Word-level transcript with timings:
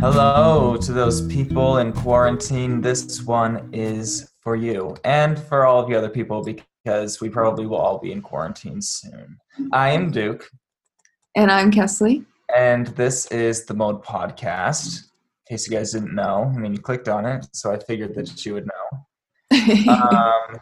Hello 0.00 0.76
to 0.76 0.92
those 0.92 1.26
people 1.28 1.78
in 1.78 1.92
quarantine. 1.92 2.80
This 2.80 3.22
one 3.22 3.70
is 3.72 4.30
for 4.40 4.54
you 4.54 4.94
and 5.04 5.38
for 5.38 5.64
all 5.64 5.80
of 5.80 5.88
the 5.88 5.96
other 5.96 6.10
people 6.10 6.42
because 6.42 7.20
we 7.20 7.28
probably 7.30 7.66
will 7.66 7.78
all 7.78 7.98
be 7.98 8.12
in 8.12 8.20
quarantine 8.20 8.82
soon. 8.82 9.38
I 9.72 9.90
am 9.90 10.10
Duke. 10.10 10.50
And 11.34 11.50
I'm 11.50 11.70
Kaestle. 11.70 12.24
And 12.54 12.88
this 12.88 13.26
is 13.26 13.64
the 13.64 13.74
Mode 13.74 14.04
Podcast. 14.04 15.04
In 15.48 15.56
case 15.56 15.68
you 15.68 15.76
guys 15.76 15.92
didn't 15.92 16.14
know, 16.14 16.52
I 16.54 16.58
mean, 16.58 16.72
you 16.72 16.80
clicked 16.80 17.08
on 17.08 17.24
it, 17.24 17.46
so 17.52 17.72
I 17.72 17.78
figured 17.78 18.14
that 18.14 18.44
you 18.44 18.54
would 18.54 18.68
know. 18.68 19.88
um, 19.92 20.60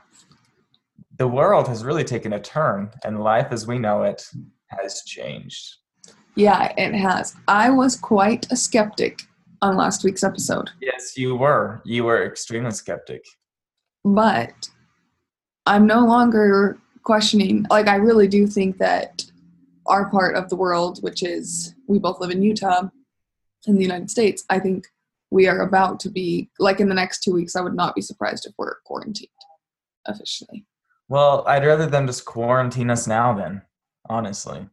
the 1.18 1.29
world 1.29 1.68
has 1.68 1.84
really 1.84 2.04
taken 2.04 2.32
a 2.34 2.41
turn, 2.41 2.91
and 3.04 3.23
life 3.23 3.48
as 3.50 3.66
we 3.66 3.79
know 3.79 4.02
it 4.02 4.25
has 4.68 5.02
changed. 5.04 5.79
Yeah, 6.34 6.72
it 6.78 6.94
has. 6.94 7.36
I 7.46 7.70
was 7.70 7.96
quite 7.96 8.50
a 8.50 8.56
skeptic 8.56 9.22
on 9.61 9.76
last 9.76 10.02
week's 10.04 10.25
episode. 10.25 10.70
Yes, 10.80 11.16
you 11.16 11.36
were. 11.36 11.82
You 11.84 12.04
were 12.04 12.24
extremely 12.24 12.70
skeptic. 12.72 13.24
But 14.04 14.68
I'm 15.66 15.86
no 15.86 16.04
longer 16.04 16.79
questioning. 17.02 17.66
Like, 17.71 17.86
I 17.86 17.96
really 17.96 18.29
do 18.29 18.46
think 18.46 18.79
that 18.79 19.24
our 19.86 20.08
part 20.10 20.36
of 20.36 20.48
the 20.48 20.57
world, 20.57 21.02
which 21.02 21.22
is 21.22 21.74
we 21.86 21.98
both 21.98 22.21
live 22.21 22.30
in 22.30 22.43
Utah 22.43 22.88
in 23.66 23.76
the 23.76 23.82
United 23.82 24.10
States, 24.10 24.44
I 24.49 24.58
think 24.58 24.86
we 25.30 25.46
are 25.46 25.60
about 25.60 26.00
to 26.00 26.10
be, 26.10 26.50
like, 26.58 26.80
in 26.80 26.88
the 26.88 26.94
next 26.94 27.22
two 27.22 27.32
weeks, 27.32 27.57
I 27.57 27.60
would 27.60 27.74
not 27.74 27.94
be 27.94 28.02
surprised 28.02 28.46
if 28.46 28.52
we're 28.58 28.80
quarantined 28.85 29.29
officially. 30.07 30.66
Well, 31.08 31.44
I'd 31.46 31.64
rather 31.64 31.86
them 31.86 32.06
just 32.06 32.24
quarantine 32.24 32.91
us 32.91 33.06
now, 33.06 33.34
then, 33.34 33.62
honestly. 34.08 34.69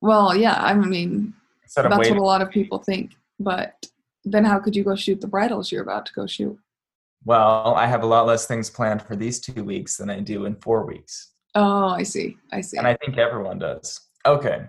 Well, 0.00 0.36
yeah, 0.36 0.54
I 0.54 0.74
mean, 0.74 1.34
that's 1.74 1.88
what 1.88 2.08
a 2.08 2.22
lot 2.22 2.42
of 2.42 2.50
people 2.50 2.78
think. 2.78 3.12
But 3.38 3.86
then 4.24 4.44
how 4.44 4.58
could 4.58 4.76
you 4.76 4.84
go 4.84 4.94
shoot 4.94 5.20
the 5.20 5.26
bridals 5.26 5.70
you're 5.72 5.82
about 5.82 6.06
to 6.06 6.12
go 6.12 6.26
shoot? 6.26 6.58
Well, 7.24 7.74
I 7.74 7.86
have 7.86 8.02
a 8.02 8.06
lot 8.06 8.26
less 8.26 8.46
things 8.46 8.70
planned 8.70 9.02
for 9.02 9.14
these 9.14 9.40
two 9.40 9.62
weeks 9.62 9.96
than 9.96 10.08
I 10.10 10.20
do 10.20 10.46
in 10.46 10.56
four 10.56 10.86
weeks. 10.86 11.32
Oh, 11.54 11.88
I 11.88 12.02
see. 12.02 12.36
I 12.52 12.60
see. 12.60 12.78
And 12.78 12.86
I 12.86 12.96
think 12.96 13.18
everyone 13.18 13.58
does. 13.58 14.00
Okay. 14.24 14.66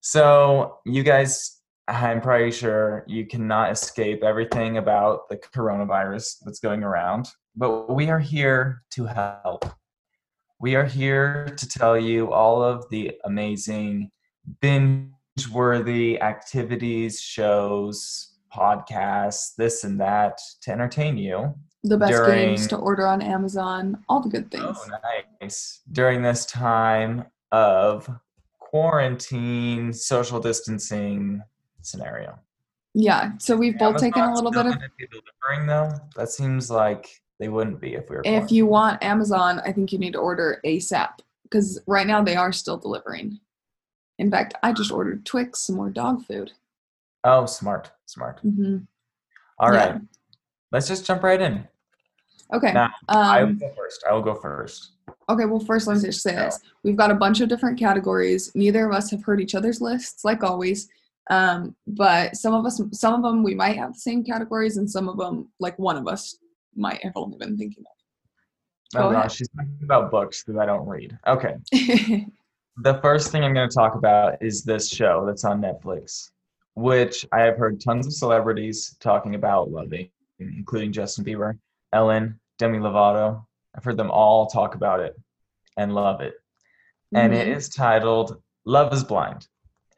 So, 0.00 0.78
you 0.86 1.02
guys, 1.02 1.60
I'm 1.88 2.20
pretty 2.20 2.52
sure 2.52 3.04
you 3.08 3.26
cannot 3.26 3.72
escape 3.72 4.22
everything 4.22 4.78
about 4.78 5.28
the 5.28 5.36
coronavirus 5.36 6.36
that's 6.44 6.60
going 6.60 6.84
around, 6.84 7.28
but 7.56 7.92
we 7.92 8.08
are 8.08 8.20
here 8.20 8.82
to 8.92 9.06
help. 9.06 9.64
We 10.60 10.76
are 10.76 10.84
here 10.84 11.54
to 11.56 11.68
tell 11.68 11.98
you 11.98 12.32
all 12.32 12.62
of 12.62 12.88
the 12.90 13.12
amazing 13.24 14.10
binge 14.60 15.10
worthy 15.52 16.20
activities, 16.20 17.20
shows, 17.20 18.30
podcasts, 18.54 19.54
this 19.56 19.84
and 19.84 20.00
that 20.00 20.40
to 20.62 20.72
entertain 20.72 21.16
you. 21.16 21.54
The 21.84 21.96
best 21.96 22.12
during, 22.12 22.48
games 22.48 22.66
to 22.68 22.76
order 22.76 23.06
on 23.06 23.22
Amazon, 23.22 24.02
all 24.08 24.20
the 24.20 24.28
good 24.28 24.50
oh, 24.54 24.58
things. 24.58 24.78
Oh, 24.92 24.96
nice. 25.40 25.80
During 25.92 26.22
this 26.22 26.44
time 26.46 27.24
of 27.52 28.10
quarantine, 28.58 29.92
social 29.92 30.40
distancing 30.40 31.42
scenario. 31.82 32.38
Yeah, 32.92 33.32
so 33.38 33.56
we've 33.56 33.78
both 33.78 34.02
Amazon's 34.02 34.14
taken 34.14 34.22
a 34.22 34.34
little 34.34 34.50
bit 34.50 34.66
of 34.66 34.74
delivering 34.74 35.66
though. 35.66 35.92
That 36.16 36.28
seems 36.28 36.70
like 36.70 37.08
they 37.38 37.48
wouldn't 37.48 37.80
be 37.80 37.94
if 37.94 38.10
we 38.10 38.16
were. 38.16 38.22
If 38.24 38.50
you 38.50 38.66
want 38.66 39.02
Amazon, 39.02 39.60
I 39.64 39.72
think 39.72 39.92
you 39.92 39.98
need 39.98 40.12
to 40.14 40.18
order 40.18 40.60
ASAP 40.64 41.20
because 41.44 41.80
right 41.86 42.06
now 42.06 42.22
they 42.22 42.36
are 42.36 42.52
still 42.52 42.76
delivering. 42.76 43.38
In 44.20 44.30
fact, 44.30 44.52
I 44.62 44.74
just 44.74 44.92
ordered 44.92 45.24
Twix, 45.24 45.60
some 45.60 45.76
more 45.76 45.88
dog 45.88 46.26
food. 46.26 46.52
Oh, 47.24 47.46
smart, 47.46 47.90
smart. 48.04 48.38
Mm-hmm. 48.44 48.76
All 49.58 49.70
right, 49.70 49.94
yeah. 49.94 49.98
let's 50.70 50.86
just 50.86 51.06
jump 51.06 51.22
right 51.22 51.40
in. 51.40 51.66
Okay. 52.52 52.72
Now, 52.74 52.90
um, 53.08 53.18
I 53.18 53.44
will 53.44 53.54
go 53.54 53.72
first. 53.74 54.04
I 54.08 54.12
will 54.12 54.20
go 54.20 54.34
first. 54.34 54.90
Okay, 55.30 55.46
well, 55.46 55.58
first, 55.58 55.86
let 55.86 55.96
me 55.96 56.02
just 56.02 56.22
say 56.22 56.34
this. 56.34 56.58
We've 56.82 56.96
got 56.96 57.10
a 57.10 57.14
bunch 57.14 57.40
of 57.40 57.48
different 57.48 57.78
categories. 57.78 58.52
Neither 58.54 58.86
of 58.86 58.94
us 58.94 59.10
have 59.10 59.24
heard 59.24 59.40
each 59.40 59.54
other's 59.54 59.80
lists, 59.80 60.22
like 60.22 60.42
always. 60.42 60.90
Um, 61.30 61.74
but 61.86 62.36
some 62.36 62.52
of 62.52 62.66
us, 62.66 62.82
some 62.92 63.14
of 63.14 63.22
them, 63.22 63.42
we 63.42 63.54
might 63.54 63.76
have 63.76 63.94
the 63.94 64.00
same 64.00 64.22
categories, 64.22 64.76
and 64.76 64.90
some 64.90 65.08
of 65.08 65.16
them, 65.16 65.48
like 65.60 65.78
one 65.78 65.96
of 65.96 66.06
us, 66.06 66.36
might 66.76 67.02
have 67.02 67.12
only 67.16 67.38
been 67.38 67.56
thinking 67.56 67.84
of. 67.86 69.00
Go 69.00 69.08
oh 69.08 69.12
gosh, 69.12 69.36
she's 69.36 69.48
talking 69.48 69.78
about 69.82 70.10
books 70.10 70.42
that 70.42 70.58
I 70.58 70.66
don't 70.66 70.86
read. 70.86 71.18
Okay. 71.26 71.56
the 72.82 73.00
first 73.02 73.30
thing 73.30 73.44
I'm 73.44 73.54
going 73.54 73.68
to 73.68 73.74
talk 73.74 73.94
about 73.94 74.42
is 74.42 74.62
this 74.62 74.88
show 74.88 75.24
that's 75.26 75.44
on 75.44 75.60
Netflix 75.60 76.30
which 76.74 77.26
I 77.32 77.40
have 77.40 77.56
heard 77.56 77.80
tons 77.80 78.06
of 78.06 78.12
celebrities 78.12 78.96
talking 79.00 79.34
about 79.34 79.70
loving, 79.70 80.10
including 80.38 80.92
Justin 80.92 81.24
Bieber, 81.24 81.58
Ellen, 81.92 82.38
Demi 82.58 82.78
Lovato. 82.78 83.44
I've 83.76 83.84
heard 83.84 83.96
them 83.96 84.10
all 84.10 84.46
talk 84.46 84.74
about 84.74 85.00
it 85.00 85.14
and 85.76 85.94
love 85.94 86.20
it. 86.20 86.34
Mm-hmm. 87.14 87.16
And 87.16 87.34
it 87.34 87.48
mm-hmm. 87.48 87.82
titled 87.82 88.40
Love 88.64 88.92
is 88.92 89.04
Blind. 89.04 89.46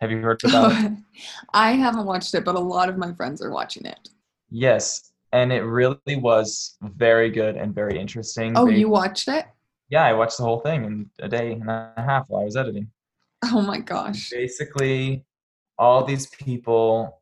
Have 0.00 0.10
you 0.10 0.19
heard 0.19 0.43
about 0.44 0.72
it? 0.84 0.93
I 1.54 1.72
haven't 1.72 2.06
watched 2.06 2.34
it, 2.34 2.44
but 2.44 2.56
a 2.56 2.60
lot 2.60 2.88
of 2.88 2.99
my 2.99 3.12
friends 3.12 3.41
are 3.41 3.50
watching 3.50 3.84
it. 3.84 4.09
Yes, 4.50 5.12
and 5.32 5.53
it 5.53 5.62
really 5.62 6.16
was 6.16 6.76
very 6.82 7.31
good 7.31 7.56
and 7.56 7.75
very 7.75 7.99
interesting. 7.99 8.56
Oh, 8.56 8.66
they, 8.66 8.76
you 8.76 8.88
watched 8.88 9.28
it? 9.28 9.47
Yeah, 9.93 10.07
I 10.07 10.15
watched 10.15 10.39
the 10.39 10.45
whole 10.45 10.61
thing 10.61 10.85
in 10.87 11.11
a 11.21 11.29
day 11.29 11.53
and 11.53 11.69
a 11.69 11.93
half 11.99 12.25
while 12.29 12.41
I 12.41 12.45
was 12.47 12.57
editing. 12.57 12.91
Oh 13.45 13.61
my 13.61 13.79
gosh. 13.79 14.31
Basically, 14.31 15.27
all 15.79 16.03
these 16.03 16.29
people 16.29 17.21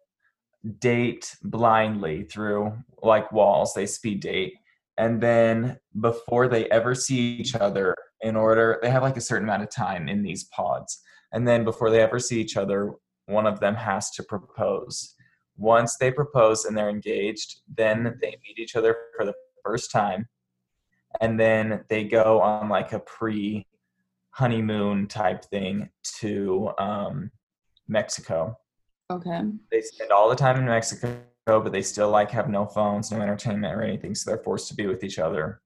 date 0.79 1.35
blindly 1.43 2.23
through 2.23 2.73
like 3.03 3.33
walls. 3.33 3.75
They 3.75 3.87
speed 3.87 4.21
date. 4.21 4.55
And 4.99 5.21
then 5.21 5.81
before 6.01 6.47
they 6.47 6.67
ever 6.67 6.95
see 6.95 7.19
each 7.19 7.57
other 7.57 7.97
in 8.21 8.37
order 8.37 8.79
they 8.83 8.91
have 8.91 9.03
like 9.03 9.17
a 9.17 9.21
certain 9.21 9.49
amount 9.49 9.65
of 9.65 9.71
time 9.71 10.09
in 10.09 10.23
these 10.23 10.45
pods. 10.45 11.01
And 11.33 11.49
then 11.49 11.65
before 11.65 11.91
they 11.91 12.01
ever 12.01 12.21
see 12.21 12.41
each 12.41 12.57
other 12.57 12.93
one 13.27 13.49
of 13.49 13.59
them 13.59 13.75
has 13.75 14.11
to 14.13 14.23
propose. 14.23 15.17
Once 15.57 15.97
they 15.97 16.13
propose 16.13 16.65
and 16.65 16.79
they're 16.79 16.89
engaged 16.89 17.63
then 17.75 18.17
they 18.23 18.39
meet 18.47 18.59
each 18.59 18.77
other 18.77 18.97
for 19.17 19.27
the 19.27 19.35
first 19.65 19.91
time 19.91 20.29
and 21.21 21.39
then 21.39 21.85
they 21.89 22.05
go 22.05 22.41
on 22.41 22.69
like 22.69 22.93
a 22.93 23.01
pre 23.01 23.67
honeymoon 24.31 25.07
type 25.07 25.45
thing 25.45 25.89
to 26.21 26.71
um, 26.79 27.31
Mexico. 27.89 28.57
Okay. 29.11 29.43
They 29.71 29.81
spend 29.81 30.13
all 30.13 30.29
the 30.29 30.37
time 30.37 30.57
in 30.57 30.67
Mexico, 30.67 31.19
but 31.47 31.73
they 31.73 31.83
still 31.83 32.11
like 32.11 32.31
have 32.31 32.49
no 32.49 32.67
phones, 32.67 33.11
no 33.11 33.21
entertainment 33.21 33.75
or 33.75 33.83
anything, 33.83 34.15
so 34.15 34.31
they're 34.31 34.43
forced 34.43 34.69
to 34.69 34.75
be 34.75 34.87
with 34.87 35.03
each 35.03 35.19
other. 35.19 35.61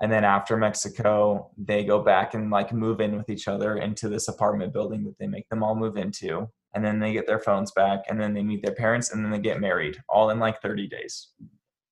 And 0.00 0.10
then 0.10 0.24
after 0.24 0.56
Mexico, 0.56 1.50
they 1.56 1.84
go 1.84 2.02
back 2.02 2.34
and 2.34 2.50
like 2.50 2.72
move 2.72 3.00
in 3.00 3.16
with 3.16 3.30
each 3.30 3.46
other 3.46 3.76
into 3.76 4.08
this 4.08 4.26
apartment 4.26 4.72
building 4.72 5.04
that 5.04 5.16
they 5.18 5.28
make 5.28 5.48
them 5.48 5.62
all 5.62 5.76
move 5.76 5.96
into. 5.96 6.48
And 6.74 6.84
then 6.84 6.98
they 6.98 7.12
get 7.12 7.26
their 7.26 7.38
phones 7.38 7.70
back 7.70 8.00
and 8.08 8.20
then 8.20 8.34
they 8.34 8.42
meet 8.42 8.64
their 8.64 8.74
parents 8.74 9.12
and 9.12 9.24
then 9.24 9.30
they 9.30 9.38
get 9.38 9.60
married 9.60 9.98
all 10.08 10.30
in 10.30 10.40
like 10.40 10.60
30 10.60 10.88
days. 10.88 11.28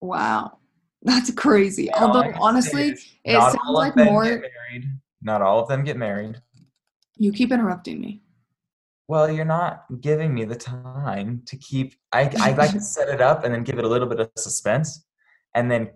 Wow. 0.01 0.59
That's 1.03 1.31
crazy. 1.33 1.93
Although 1.95 2.33
honestly, 2.41 2.97
it 3.25 3.41
sounds 3.41 3.59
like 3.71 3.97
more 3.97 4.45
Not 5.23 5.41
all 5.41 5.61
of 5.61 5.69
them 5.69 5.83
get 5.83 5.97
married. 5.97 6.41
You 7.17 7.33
keep 7.33 7.53
interrupting 7.53 8.01
me. 8.01 8.23
Well 9.09 9.31
you're 9.31 9.45
not 9.45 9.85
giving 10.01 10.35
me 10.35 10.45
the 10.45 10.55
time 10.55 11.43
to 11.47 11.57
keep 11.57 11.95
i 12.13 12.31
i 12.41 12.53
like 12.59 12.71
to 12.73 12.81
set 12.81 13.09
it 13.09 13.21
up 13.21 13.45
and 13.45 13.53
then 13.53 13.65
give 13.65 13.79
it 13.79 13.85
a 13.85 13.89
little 13.89 14.07
bit 14.07 14.21
of 14.21 14.31
suspense 14.37 15.05
and 15.55 15.71
then 15.71 15.91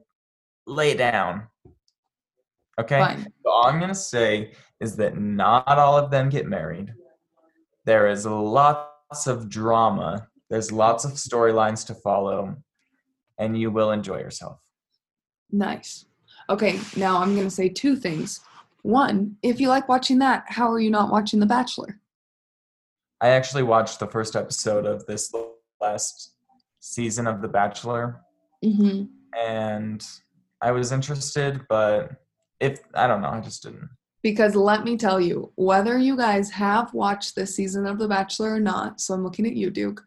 lay 0.66 0.90
it 0.90 0.98
down. 0.98 1.46
Okay? 2.80 2.98
Fine. 2.98 3.32
all 3.46 3.66
i'm 3.66 3.78
going 3.78 3.90
to 3.90 3.94
say 3.94 4.52
is 4.80 4.96
that 4.96 5.16
not 5.16 5.78
all 5.78 5.96
of 5.96 6.10
them 6.10 6.28
get 6.28 6.46
married. 6.46 6.92
There 7.84 8.08
is 8.08 8.26
lots 8.26 9.26
of 9.26 9.48
drama. 9.48 10.28
There's 10.50 10.72
lots 10.72 11.04
of 11.04 11.12
storylines 11.12 11.86
to 11.86 11.94
follow 11.94 12.56
and 13.38 13.58
you 13.58 13.70
will 13.70 13.92
enjoy 13.92 14.18
yourself 14.18 14.63
nice 15.50 16.06
okay 16.48 16.78
now 16.96 17.18
i'm 17.18 17.34
going 17.34 17.46
to 17.46 17.54
say 17.54 17.68
two 17.68 17.96
things 17.96 18.40
one 18.82 19.36
if 19.42 19.60
you 19.60 19.68
like 19.68 19.88
watching 19.88 20.18
that 20.18 20.44
how 20.48 20.70
are 20.70 20.80
you 20.80 20.90
not 20.90 21.10
watching 21.10 21.40
the 21.40 21.46
bachelor 21.46 22.00
I 23.24 23.28
actually 23.28 23.62
watched 23.62 24.00
the 24.00 24.06
first 24.06 24.36
episode 24.36 24.84
of 24.84 25.06
this 25.06 25.32
last 25.80 26.34
season 26.80 27.26
of 27.26 27.40
The 27.40 27.48
Bachelor, 27.48 28.20
mm-hmm. 28.62 29.04
and 29.34 30.06
I 30.60 30.72
was 30.72 30.92
interested, 30.92 31.62
but 31.70 32.10
if 32.60 32.80
I 32.94 33.06
don't 33.06 33.22
know, 33.22 33.30
I 33.30 33.40
just 33.40 33.62
didn't. 33.62 33.88
Because 34.22 34.54
let 34.54 34.84
me 34.84 34.98
tell 34.98 35.22
you, 35.22 35.50
whether 35.54 35.96
you 35.96 36.18
guys 36.18 36.50
have 36.50 36.92
watched 36.92 37.34
this 37.34 37.56
season 37.56 37.86
of 37.86 37.98
The 37.98 38.08
Bachelor 38.08 38.56
or 38.56 38.60
not, 38.60 39.00
so 39.00 39.14
I'm 39.14 39.24
looking 39.24 39.46
at 39.46 39.56
you, 39.56 39.70
Duke. 39.70 40.02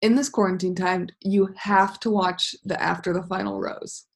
In 0.00 0.14
this 0.14 0.30
quarantine 0.30 0.74
time, 0.74 1.08
you 1.20 1.52
have 1.58 2.00
to 2.00 2.10
watch 2.10 2.54
the 2.64 2.82
After 2.82 3.12
the 3.12 3.22
Final 3.24 3.60
Rose 3.60 4.06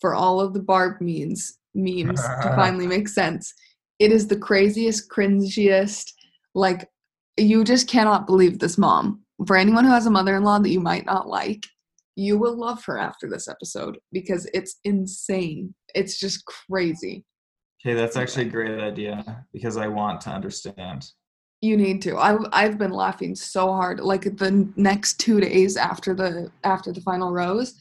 for 0.00 0.14
all 0.14 0.40
of 0.40 0.54
the 0.54 0.60
Barb 0.60 1.00
memes 1.00 1.58
memes 1.74 2.20
to 2.20 2.52
finally 2.56 2.86
make 2.86 3.08
sense. 3.08 3.52
It 3.98 4.12
is 4.12 4.26
the 4.26 4.36
craziest, 4.36 5.10
cringiest, 5.10 6.12
like 6.54 6.88
you 7.36 7.64
just 7.64 7.88
cannot 7.88 8.26
believe 8.26 8.58
this 8.58 8.78
mom 8.78 9.22
for 9.46 9.56
anyone 9.56 9.84
who 9.84 9.90
has 9.90 10.06
a 10.06 10.10
mother-in-law 10.10 10.60
that 10.60 10.70
you 10.70 10.80
might 10.80 11.06
not 11.06 11.28
like, 11.28 11.66
you 12.16 12.38
will 12.38 12.58
love 12.58 12.84
her 12.84 12.98
after 12.98 13.28
this 13.28 13.48
episode 13.48 13.98
because 14.12 14.48
it's 14.52 14.76
insane. 14.84 15.74
It's 15.94 16.18
just 16.18 16.44
crazy. 16.44 17.24
Okay, 17.82 17.94
that's 17.94 18.16
actually 18.16 18.46
a 18.46 18.50
great 18.50 18.80
idea 18.80 19.44
because 19.52 19.76
I 19.76 19.88
want 19.88 20.20
to 20.22 20.30
understand. 20.30 21.06
You 21.62 21.76
need 21.76 22.02
to. 22.02 22.16
I 22.16 22.36
I've 22.52 22.78
been 22.78 22.90
laughing 22.90 23.34
so 23.34 23.72
hard. 23.72 24.00
Like 24.00 24.22
the 24.22 24.68
next 24.76 25.18
two 25.18 25.40
days 25.40 25.76
after 25.76 26.14
the 26.14 26.50
after 26.64 26.92
the 26.92 27.00
final 27.00 27.32
rose, 27.32 27.74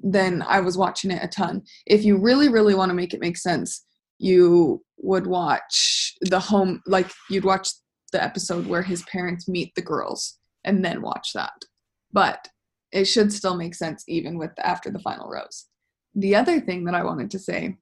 then 0.00 0.42
I 0.46 0.60
was 0.60 0.76
watching 0.76 1.10
it 1.10 1.22
a 1.22 1.28
ton. 1.28 1.62
If 1.86 2.04
you 2.04 2.18
really 2.18 2.48
really 2.48 2.74
want 2.74 2.90
to 2.90 2.94
make 2.94 3.14
it 3.14 3.20
make 3.20 3.36
sense, 3.36 3.84
you 4.18 4.82
would 4.98 5.26
watch 5.26 6.14
the 6.22 6.40
home 6.40 6.82
like 6.86 7.10
you'd 7.30 7.44
watch 7.44 7.68
the 8.12 8.22
episode 8.22 8.66
where 8.66 8.82
his 8.82 9.02
parents 9.02 9.48
meet 9.48 9.74
the 9.74 9.82
girls 9.82 10.38
and 10.64 10.84
then 10.84 11.02
watch 11.02 11.32
that. 11.34 11.64
But 12.12 12.48
it 12.92 13.04
should 13.04 13.32
still 13.32 13.56
make 13.56 13.74
sense 13.74 14.04
even 14.08 14.38
with 14.38 14.52
after 14.58 14.90
the 14.90 15.00
final 15.00 15.28
rose. 15.28 15.66
The 16.14 16.34
other 16.34 16.60
thing 16.60 16.84
that 16.84 16.94
I 16.94 17.04
wanted 17.04 17.30
to 17.32 17.38
say 17.38 17.76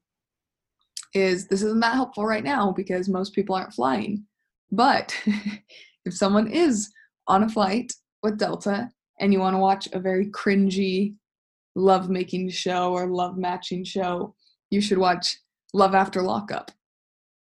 is 1.14 1.46
this 1.46 1.62
isn't 1.62 1.80
that 1.80 1.94
helpful 1.94 2.26
right 2.26 2.42
now 2.42 2.72
because 2.72 3.08
most 3.08 3.32
people 3.32 3.54
aren't 3.54 3.72
flying. 3.72 4.24
But 4.72 5.16
if 6.04 6.14
someone 6.14 6.48
is 6.48 6.90
on 7.28 7.44
a 7.44 7.48
flight 7.48 7.92
with 8.22 8.38
Delta 8.38 8.90
and 9.20 9.32
you 9.32 9.38
want 9.38 9.54
to 9.54 9.60
watch 9.60 9.88
a 9.92 10.00
very 10.00 10.26
cringy 10.26 11.14
love 11.74 12.08
making 12.08 12.50
show 12.50 12.92
or 12.92 13.06
love 13.06 13.36
matching 13.36 13.84
show, 13.84 14.34
you 14.70 14.80
should 14.80 14.98
watch 14.98 15.38
Love 15.72 15.94
After 15.94 16.22
Lockup. 16.22 16.70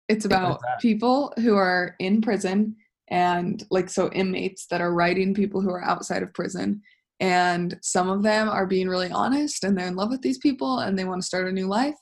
It's 0.07 0.25
about 0.25 0.60
people 0.81 1.33
who 1.38 1.56
are 1.56 1.95
in 2.00 2.21
prison 2.21 2.75
and 3.10 3.63
like 3.69 3.89
so 3.89 4.10
inmates 4.12 4.66
that 4.68 4.81
are 4.81 4.94
writing 4.94 5.33
people 5.33 5.62
who 5.62 5.69
are 5.69 5.83
outside 5.83 6.24
of 6.24 6.33
prison 6.33 6.81
and 7.19 7.77
some 7.81 8.10
of 8.10 8.24
them 8.24 8.50
are 8.50 8.66
being 8.66 8.88
really 8.88 9.12
honest 9.12 9.63
and 9.63 9.77
they're 9.77 9.88
in 9.88 9.95
love 9.95 10.10
with 10.10 10.21
these 10.21 10.38
people 10.38 10.80
and 10.80 10.98
they 10.98 11.06
want 11.06 11.21
to 11.21 11.27
start 11.27 11.48
a 11.48 11.51
new 11.51 11.68
life 11.68 11.95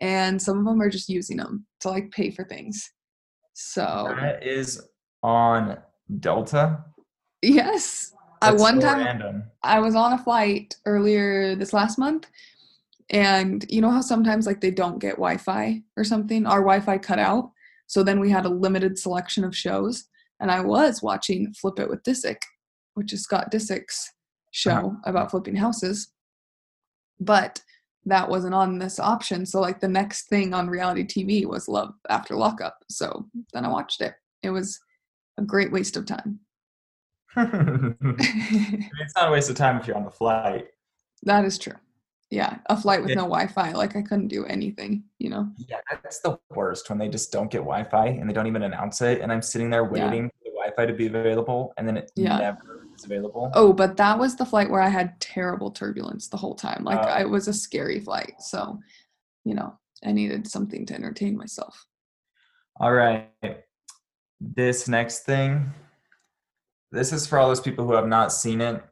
and 0.00 0.40
some 0.40 0.58
of 0.58 0.64
them 0.64 0.80
are 0.80 0.88
just 0.88 1.08
using 1.08 1.36
them 1.36 1.66
to 1.80 1.88
like 1.88 2.10
pay 2.10 2.30
for 2.30 2.44
things. 2.44 2.90
So 3.52 4.14
that 4.20 4.42
is 4.46 4.82
on 5.22 5.78
delta? 6.18 6.84
Yes 7.42 8.12
I 8.42 8.52
one 8.52 8.80
so 8.80 8.86
time 8.88 8.98
random. 9.04 9.44
i 9.62 9.78
was 9.80 9.94
on 9.94 10.12
a 10.14 10.18
flight 10.18 10.76
earlier 10.86 11.54
this 11.54 11.72
last 11.72 11.98
month 11.98 12.26
and 13.10 13.64
you 13.68 13.80
know 13.80 13.90
how 13.90 14.00
sometimes 14.00 14.46
like 14.46 14.60
they 14.60 14.70
don't 14.70 14.98
get 14.98 15.16
wi-fi 15.16 15.82
or 15.96 16.04
something 16.04 16.46
our 16.46 16.60
wi-fi 16.60 16.96
cut 16.98 17.18
out 17.18 17.50
so 17.86 18.02
then 18.02 18.20
we 18.20 18.30
had 18.30 18.46
a 18.46 18.48
limited 18.48 18.98
selection 18.98 19.44
of 19.44 19.56
shows 19.56 20.04
and 20.40 20.50
i 20.50 20.60
was 20.60 21.02
watching 21.02 21.52
flip 21.54 21.78
it 21.78 21.88
with 21.90 22.02
disick 22.02 22.38
which 22.94 23.12
is 23.12 23.22
scott 23.22 23.50
disick's 23.52 24.12
show 24.52 24.70
Uh-huh. 24.70 24.90
about 25.10 25.30
flipping 25.30 25.56
houses 25.56 26.12
but 27.20 27.60
that 28.06 28.28
wasn't 28.28 28.54
on 28.54 28.78
this 28.78 28.98
option 28.98 29.44
so 29.44 29.60
like 29.60 29.80
the 29.80 29.88
next 29.88 30.28
thing 30.28 30.54
on 30.54 30.68
reality 30.70 31.04
tv 31.04 31.46
was 31.46 31.68
love 31.68 31.92
after 32.08 32.34
lockup 32.36 32.78
so 32.88 33.26
then 33.52 33.64
i 33.64 33.68
watched 33.68 34.00
it 34.00 34.14
it 34.42 34.50
was 34.50 34.78
a 35.38 35.42
great 35.42 35.70
waste 35.70 35.96
of 35.96 36.06
time 36.06 36.40
it's 37.36 39.14
not 39.16 39.28
a 39.28 39.32
waste 39.32 39.50
of 39.50 39.56
time 39.56 39.78
if 39.78 39.86
you're 39.86 39.96
on 39.96 40.04
the 40.04 40.10
flight. 40.10 40.68
that 41.24 41.44
is 41.44 41.58
true 41.58 41.74
yeah 42.30 42.58
a 42.66 42.76
flight 42.80 43.00
with 43.02 43.10
Yeah. 43.10 43.16
no 43.16 43.22
wi-fi 43.22 43.72
like 43.72 43.96
i 43.96 44.02
couldn't 44.02 44.28
do 44.28 44.44
anything 44.46 45.04
you 45.18 45.30
know 45.30 45.48
Yeah, 45.68 45.78
that's 45.90 46.20
the 46.20 46.38
worst 46.54 46.88
when 46.88 46.98
they 46.98 47.08
just 47.08 47.32
don't 47.32 47.50
get 47.50 47.58
Wi-Fi 47.58 48.06
and 48.08 48.28
they 48.28 48.32
don't 48.32 48.46
even 48.46 48.62
announce 48.62 49.00
it, 49.02 49.20
and 49.20 49.30
I'm 49.32 49.42
sitting 49.42 49.68
there 49.70 49.82
Yeah. 49.84 49.90
waiting 50.04 50.28
for 50.28 50.44
the 50.44 50.50
Wi-Fi 50.50 50.86
to 50.86 50.92
be 50.94 51.06
available, 51.06 51.72
and 51.76 51.86
then 51.86 51.96
it 51.96 52.10
Yeah. 52.14 52.38
never 52.38 52.86
is 52.94 53.04
available. 53.04 53.50
oh 53.54 53.72
but 53.72 53.96
that 53.96 54.16
was 54.18 54.36
the 54.36 54.46
flight 54.46 54.70
where 54.70 54.80
i 54.82 54.88
had 54.88 55.18
terrible 55.20 55.70
turbulence 55.70 56.28
the 56.28 56.36
whole 56.36 56.54
time 56.54 56.82
like. 56.84 57.00
Oh. 57.00 57.08
I, 57.16 57.20
it 57.22 57.28
was 57.30 57.48
a 57.48 57.52
scary 57.52 57.98
flight 58.00 58.34
so 58.40 58.78
you 59.44 59.54
know 59.54 59.78
i 60.04 60.12
needed 60.12 60.46
something 60.46 60.86
to 60.86 60.94
entertain 60.94 61.36
myself 61.36 61.86
All 62.80 62.92
right, 62.92 63.28
this 64.40 64.86
next 64.88 65.20
thing, 65.24 65.70
this 66.92 67.12
is 67.12 67.26
for 67.26 67.38
all 67.38 67.48
those 67.48 67.60
people 67.60 67.86
who 67.86 67.94
have 67.94 68.08
not 68.08 68.32
seen 68.32 68.60
it. 68.60 68.82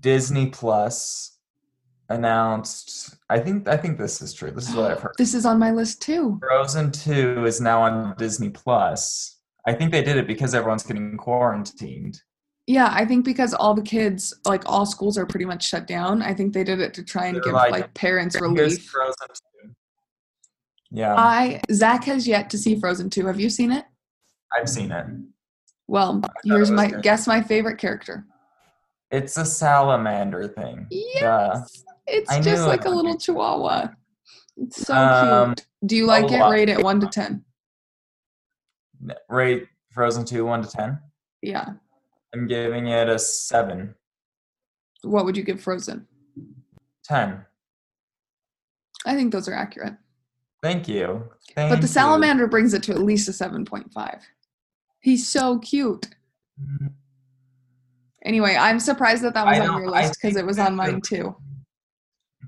Disney 0.00 0.46
Plus 0.46 1.38
announced. 2.08 3.16
I 3.28 3.38
think 3.38 3.68
I 3.68 3.76
think 3.76 3.98
this 3.98 4.22
is 4.22 4.32
true. 4.32 4.50
This 4.50 4.68
is 4.68 4.74
what 4.74 4.90
I've 4.90 5.00
heard. 5.00 5.14
this 5.18 5.34
is 5.34 5.46
on 5.46 5.58
my 5.58 5.70
list 5.70 6.02
too 6.02 6.38
Frozen 6.42 6.92
2 6.92 7.44
is 7.46 7.60
now 7.60 7.82
on 7.82 8.14
Disney 8.16 8.50
Plus. 8.50 9.38
I 9.66 9.72
think 9.72 9.92
they 9.92 10.02
did 10.02 10.16
it 10.16 10.26
because 10.26 10.54
everyone's 10.54 10.82
getting 10.82 11.16
quarantined. 11.16 12.20
Yeah, 12.66 12.90
I 12.92 13.04
think 13.04 13.24
because 13.24 13.54
all 13.54 13.74
the 13.74 13.82
kids, 13.82 14.34
like 14.44 14.62
all 14.66 14.86
schools 14.86 15.18
are 15.18 15.26
pretty 15.26 15.44
much 15.44 15.66
shut 15.66 15.86
down. 15.86 16.22
I 16.22 16.32
think 16.32 16.52
they 16.52 16.64
did 16.64 16.80
it 16.80 16.94
to 16.94 17.02
try 17.02 17.26
and 17.26 17.36
They're 17.36 17.42
give 17.42 17.52
like, 17.54 17.72
like, 17.72 17.94
parents 17.94 18.40
relief. 18.40 18.84
Frozen 18.84 19.14
2. 19.64 19.70
Yeah, 20.90 21.14
I 21.16 21.60
Zach 21.72 22.04
has 22.04 22.26
yet 22.26 22.50
to 22.50 22.58
see 22.58 22.78
Frozen 22.78 23.10
2. 23.10 23.26
Have 23.26 23.40
you 23.40 23.50
seen 23.50 23.72
it? 23.72 23.84
I've 24.56 24.68
seen 24.68 24.92
it. 24.92 25.06
Well, 25.92 26.22
here's 26.42 26.70
my 26.70 26.88
good. 26.88 27.02
guess 27.02 27.26
my 27.26 27.42
favorite 27.42 27.76
character. 27.76 28.24
It's 29.10 29.36
a 29.36 29.44
salamander 29.44 30.48
thing. 30.48 30.86
Duh. 30.90 30.96
Yes. 31.60 31.84
It's 32.06 32.30
I 32.30 32.40
just 32.40 32.66
like 32.66 32.80
it. 32.80 32.86
a 32.86 32.90
little 32.90 33.14
chihuahua. 33.18 33.88
It's 34.56 34.86
so 34.86 34.94
Um, 34.94 35.48
cute. 35.54 35.66
Do 35.84 35.94
you 35.96 36.06
like 36.06 36.32
it? 36.32 36.38
lot. 36.40 36.50
Rate 36.50 36.70
it 36.70 36.82
1 36.82 37.00
to 37.00 37.06
10. 37.08 37.44
Rate 39.28 39.66
Frozen 39.92 40.24
2 40.24 40.46
1 40.46 40.62
to 40.62 40.68
10. 40.70 40.98
Yeah. 41.42 41.66
I'm 42.32 42.46
giving 42.46 42.86
it 42.86 43.10
a 43.10 43.18
7. 43.18 43.94
What 45.02 45.26
would 45.26 45.36
you 45.36 45.42
give 45.42 45.60
Frozen? 45.60 46.06
10. 47.04 47.44
I 49.04 49.14
think 49.14 49.30
those 49.30 49.46
are 49.46 49.52
accurate. 49.54 49.96
Thank 50.62 50.88
you. 50.88 51.28
Thank 51.54 51.68
but 51.70 51.76
the 51.76 51.82
you. 51.82 51.88
salamander 51.88 52.46
brings 52.46 52.72
it 52.72 52.82
to 52.84 52.92
at 52.92 53.00
least 53.00 53.28
a 53.28 53.32
7.5. 53.32 54.20
He's 55.02 55.28
so 55.28 55.58
cute. 55.58 56.08
Anyway, 58.24 58.56
I'm 58.58 58.78
surprised 58.78 59.22
that 59.24 59.34
that 59.34 59.46
was 59.46 59.58
I 59.58 59.66
on 59.66 59.82
your 59.82 59.90
list 59.90 60.18
because 60.20 60.36
it 60.36 60.46
was 60.46 60.58
on 60.58 60.76
mine 60.76 61.00
too. 61.00 61.36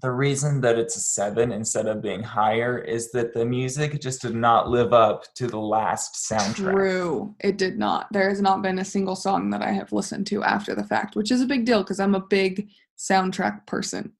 The 0.02 0.10
reason 0.10 0.60
that 0.60 0.78
it's 0.78 0.96
a 0.96 1.00
7 1.00 1.50
instead 1.50 1.86
of 1.86 2.02
being 2.02 2.22
higher 2.22 2.78
is 2.78 3.10
that 3.12 3.32
the 3.32 3.44
music 3.44 4.00
just 4.00 4.22
did 4.22 4.34
not 4.34 4.68
live 4.68 4.92
up 4.92 5.24
to 5.34 5.46
the 5.46 5.58
last 5.58 6.30
soundtrack. 6.30 6.72
True. 6.72 7.34
It 7.40 7.56
did 7.56 7.78
not. 7.78 8.06
There 8.12 8.28
has 8.28 8.40
not 8.40 8.60
been 8.62 8.78
a 8.80 8.84
single 8.84 9.16
song 9.16 9.50
that 9.50 9.62
I 9.62 9.70
have 9.72 9.92
listened 9.92 10.26
to 10.28 10.44
after 10.44 10.74
the 10.74 10.84
fact, 10.84 11.16
which 11.16 11.30
is 11.30 11.40
a 11.40 11.46
big 11.46 11.64
deal 11.64 11.82
because 11.82 12.00
I'm 12.00 12.14
a 12.14 12.20
big 12.20 12.68
soundtrack 12.98 13.66
person. 13.66 14.12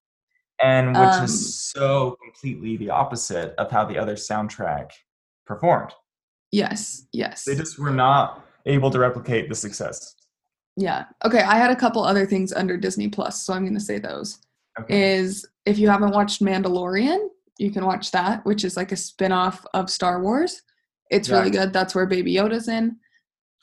And 0.62 0.88
which 0.88 0.97
Um, 0.97 1.25
is 1.25 1.62
so 1.73 2.17
completely 2.23 2.76
the 2.76 2.91
opposite 2.91 3.55
of 3.59 3.71
how 3.71 3.85
the 3.85 3.99
other 3.99 4.14
soundtrack 4.14 4.91
performed. 5.45 5.93
Yes, 6.54 7.06
yes. 7.12 7.44
They 7.44 7.56
just 7.56 7.78
were 7.80 7.90
not 7.90 8.44
able 8.66 8.90
to 8.90 8.99
replicate 9.00 9.49
the 9.49 9.54
success. 9.56 10.14
Yeah. 10.76 11.06
Okay, 11.25 11.40
I 11.42 11.56
had 11.56 11.70
a 11.70 11.76
couple 11.76 12.02
other 12.04 12.26
things 12.26 12.52
under 12.52 12.76
Disney 12.76 13.08
Plus, 13.08 13.42
so 13.42 13.52
I'm 13.52 13.62
going 13.64 13.75
to 13.75 13.80
say 13.80 13.99
those. 13.99 14.38
Okay. 14.78 15.16
Is 15.16 15.46
if 15.66 15.78
you 15.78 15.88
haven't 15.88 16.11
watched 16.12 16.42
Mandalorian, 16.42 17.28
you 17.58 17.70
can 17.73 17.84
watch 17.84 18.11
that, 18.12 18.44
which 18.46 18.64
is 18.64 18.76
like 18.76 18.92
a 18.92 18.96
spin-off 18.96 19.64
of 19.75 19.90
Star 19.90 20.23
Wars. 20.23 20.62
It's 21.11 21.28
Yeah. 21.28 21.38
really 21.38 21.50
good. 21.50 21.73
That's 21.73 21.94
where 21.94 22.06
Baby 22.06 22.34
Yoda's 22.34 22.68
in. 22.68 22.96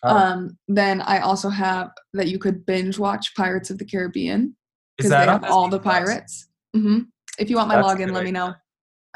Oh, 0.03 0.15
Um, 0.17 0.57
then 0.67 1.01
I 1.01 1.19
also 1.19 1.47
have 1.49 1.91
that 2.13 2.27
you 2.27 2.39
could 2.39 2.65
binge 2.65 2.99
watch 2.99 3.35
Pirates 3.35 3.69
of 3.69 3.77
the 3.77 3.85
Caribbean 3.85 4.55
is 4.97 5.05
because 5.05 5.09
that 5.11 5.25
they 5.25 5.31
have 5.31 5.43
all 5.45 5.67
Disney 5.67 5.77
the 5.77 5.83
pirates. 5.83 6.47
hmm 6.73 6.99
If 7.39 7.49
you 7.49 7.55
want 7.55 7.69
my 7.69 7.75
That's 7.75 7.87
login, 7.87 8.11
let 8.11 8.23
me 8.25 8.31
know. 8.31 8.53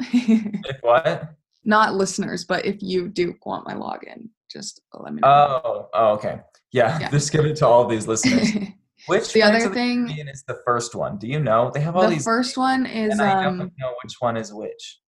If 0.10 0.78
what? 0.82 1.34
Not 1.66 1.94
listeners, 1.94 2.44
but 2.44 2.64
if 2.64 2.76
you 2.80 3.08
do 3.08 3.34
want 3.44 3.66
my 3.66 3.74
login, 3.74 4.28
just 4.50 4.80
let 4.94 5.12
me 5.12 5.20
know. 5.20 5.28
Oh, 5.28 5.88
oh, 5.92 6.12
okay. 6.14 6.40
Yeah, 6.72 6.98
Yeah. 7.00 7.10
just 7.10 7.32
give 7.32 7.44
it 7.44 7.56
to 7.56 7.66
all 7.66 7.86
these 7.86 8.06
listeners. 8.06 8.50
Which 9.06 9.32
the 9.32 9.42
other 9.42 9.68
the 9.68 9.74
thing, 9.74 10.08
is 10.08 10.42
the 10.48 10.58
first 10.64 10.94
one? 10.94 11.18
Do 11.18 11.26
you 11.26 11.38
know? 11.38 11.70
They 11.72 11.80
have 11.80 11.94
all 11.96 12.04
the 12.04 12.08
these. 12.14 12.24
first 12.24 12.56
one 12.56 12.86
is 12.86 13.12
and 13.12 13.20
I 13.22 13.44
um. 13.44 13.58
don't 13.58 13.72
know 13.78 13.94
which 14.02 14.14
one 14.20 14.36
is 14.36 14.52
which. 14.52 15.00